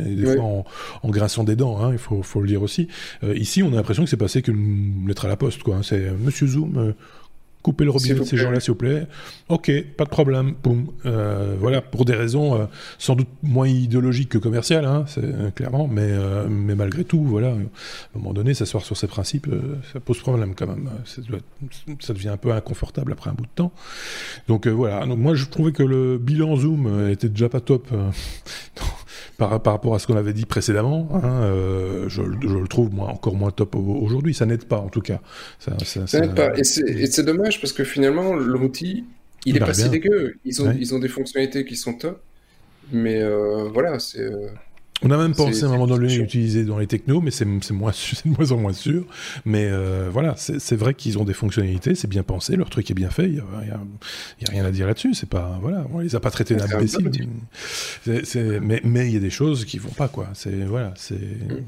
[0.06, 0.64] et des fois
[1.02, 2.88] en, grinçant des dents, hein, il faut, faut, le dire aussi.
[3.36, 5.78] ici, on a l'impression que c'est passé qu'une lettre à la poste, quoi.
[5.78, 5.84] Hein.
[5.84, 6.94] C'est Monsieur Zoom,
[7.64, 9.07] Coupez le robinet de ces gens-là, s'il vous plaît.
[9.47, 10.53] Ok, pas de problème.
[10.61, 10.88] Boum.
[11.05, 12.66] Euh, voilà, pour des raisons euh,
[12.97, 16.11] sans doute moins idéologiques que commerciales, hein, euh, clairement, mais
[16.49, 17.59] mais malgré tout, voilà, à un
[18.16, 19.47] moment donné, s'asseoir sur ces principes,
[19.93, 20.89] ça pose problème quand même.
[21.05, 21.22] Ça,
[22.01, 23.72] ça, devient un peu inconfortable après un bout de temps.
[24.49, 25.05] Donc voilà.
[25.05, 27.88] Donc moi, je trouvais que le bilan Zoom était déjà pas top
[29.38, 31.09] par, par rapport à ce qu'on avait dit précédemment.
[31.13, 31.51] Hein,
[32.07, 34.34] je, je, le trouve moi encore moins top aujourd'hui.
[34.34, 35.19] Ça n'aide pas, en tout cas.
[35.59, 36.53] Ça, ça, ça n'aide pas.
[36.57, 39.05] Et c'est dommage parce que finalement, l'outil,
[39.45, 40.36] il, est pas si dégueu.
[40.45, 42.21] Ils ont, ils ont des fonctionnalités qui sont top.
[42.91, 44.30] Mais euh, voilà, c'est.
[45.04, 47.45] Euh, on a même pensé à un moment donné l'utiliser dans les technos, mais c'est
[47.45, 47.62] moins,
[48.26, 49.06] de moins en moins sûr.
[49.45, 52.93] Mais euh, voilà, c'est vrai qu'ils ont des fonctionnalités, c'est bien pensé, leur truc est
[52.95, 55.14] bien fait, il n'y a, a, rien à dire là-dessus.
[55.14, 57.12] C'est pas voilà, on les a pas traités d'imbéciles.
[58.64, 60.30] Mais il y a des choses qui vont pas quoi.
[60.34, 61.16] C'est voilà, c'est.
[61.16, 61.64] Mm.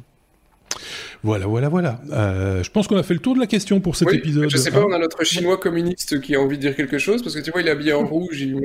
[1.23, 2.01] Voilà, voilà, voilà.
[2.11, 4.49] Euh, je pense qu'on a fait le tour de la question pour cet épisode.
[4.49, 7.23] Je sais pas, on a notre chinois communiste qui a envie de dire quelque chose,
[7.23, 8.41] parce que tu vois, il est habillé en rouge.
[8.41, 8.59] Il...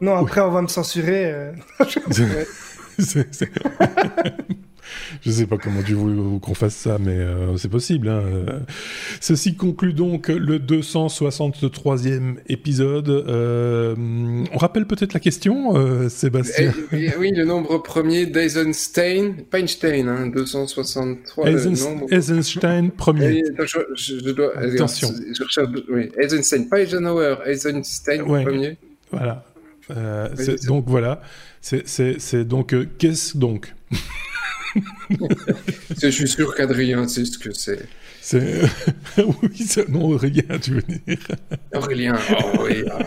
[0.00, 1.52] Non, après, on va me censurer.
[3.16, 4.30] Euh.
[5.24, 8.08] Je sais pas comment tu veux qu'on fasse ça, mais euh, c'est possible.
[8.08, 8.22] Hein.
[9.20, 13.08] Ceci conclut donc le 263e épisode.
[13.08, 13.94] Euh,
[14.52, 16.72] on rappelle peut-être la question, euh, Sébastien.
[16.92, 21.48] Eh, eh, oui, le nombre premier d'Eisenstein, pas Einstein, hein, 263.
[22.10, 23.44] Eisenstein premier.
[23.94, 25.08] je, dois, Attention.
[25.32, 26.10] Je recherche, oui.
[26.18, 28.76] Eisenstein, pas Eisenhower, Eisenstein premier.
[29.10, 29.44] Voilà.
[30.66, 31.20] donc voilà.
[31.62, 33.74] C'est donc qu'est-ce donc?
[36.02, 37.86] Je suis sûr qu'Adrien sait ce que c'est.
[38.20, 38.62] C'est...
[39.18, 41.18] oui, non, Aurélien, tu veux dire?
[41.74, 42.84] Aurélien, oh, oui.
[42.90, 42.98] Ah.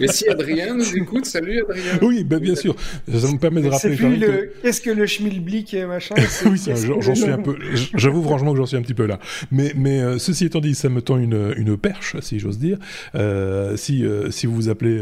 [0.00, 1.98] Mais si Adrien nous écoute, salut Adrien.
[2.02, 2.74] Oui, ben, bien sûr.
[3.08, 3.96] Ça me permet de rappeler.
[3.96, 4.52] C'est le...
[4.62, 6.60] Qu'est-ce que le schmilblick et machin Oui,
[7.00, 7.56] j'en suis un peu.
[7.94, 9.20] J'avoue franchement que j'en suis un petit peu là.
[9.50, 12.78] Mais, mais euh, ceci étant dit, ça me tend une, une perche, si j'ose dire.
[13.14, 14.98] Euh, si, euh, si vous vous appelez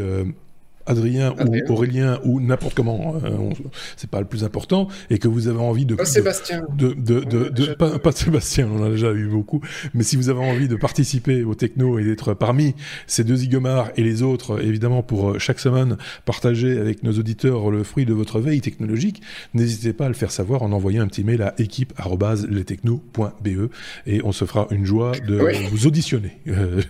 [0.85, 3.49] Adrien, ou Aurélien ou n'importe comment, euh,
[3.97, 5.95] c'est pas le plus important, et que vous avez envie de...
[5.95, 6.65] Pas Sébastien.
[6.77, 9.61] De, de, de, pas, pas, Sébastien, on en a déjà eu beaucoup,
[9.93, 12.75] mais si vous avez envie de participer au techno et d'être parmi
[13.07, 17.71] ces deux zigomars et les autres, évidemment, pour euh, chaque semaine partager avec nos auditeurs
[17.71, 19.21] le fruit de votre veille technologique,
[19.53, 23.69] n'hésitez pas à le faire savoir en envoyant un petit mail à équipe.lestechno.be
[24.07, 26.37] et on se fera une joie de vous auditionner.
[26.47, 26.81] Euh,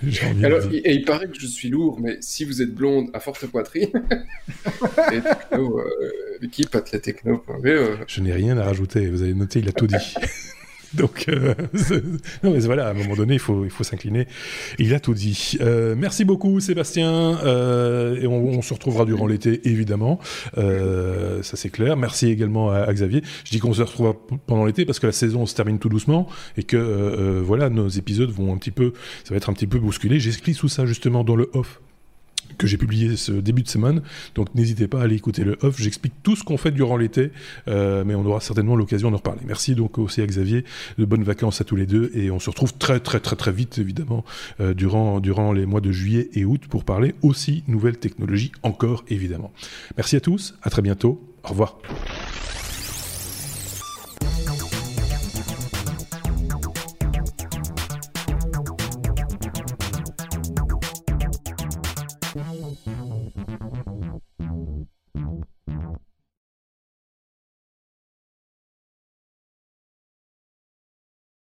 [0.44, 3.46] Alors, et il paraît que je suis lourd, mais si vous êtes blonde à forte
[3.48, 3.85] poitrine,
[5.54, 5.82] euh,
[6.42, 7.98] l'équipe euh.
[8.08, 9.96] Je n'ai rien à rajouter, vous avez noté, il a tout dit.
[10.94, 11.54] Donc, euh,
[12.44, 14.28] non, mais voilà, à un moment donné, il faut, il faut s'incliner.
[14.80, 15.58] Il a tout dit.
[15.98, 17.38] merci beaucoup, Sébastien.
[17.42, 20.20] et on, se retrouvera durant l'été, évidemment.
[20.56, 21.98] ça, c'est clair.
[21.98, 23.24] Merci également à, Xavier.
[23.44, 24.16] Je dis qu'on se retrouvera
[24.48, 28.30] pendant l'été parce que la saison se termine tout doucement et que, voilà, nos épisodes
[28.30, 28.94] vont un petit peu,
[29.26, 30.22] ça va être un petit peu bousculé.
[30.22, 31.82] J'explique tout ça justement dans le off
[32.58, 34.02] que j'ai publié ce début de semaine.
[34.36, 35.80] Donc n'hésitez pas à aller écouter le off.
[35.80, 37.32] J'explique tout ce qu'on fait durant l'été,
[37.68, 39.42] euh, mais on aura certainement l'occasion d'en reparler.
[39.46, 40.64] Merci donc aussi à Xavier.
[40.98, 43.52] De bonnes vacances à tous les deux et on se retrouve très très très très
[43.52, 44.24] vite évidemment
[44.60, 49.04] euh, durant durant les mois de juillet et août pour parler aussi nouvelles technologies encore
[49.10, 49.52] évidemment.
[49.98, 50.56] Merci à tous.
[50.62, 51.22] À très bientôt.
[51.44, 51.78] Au revoir.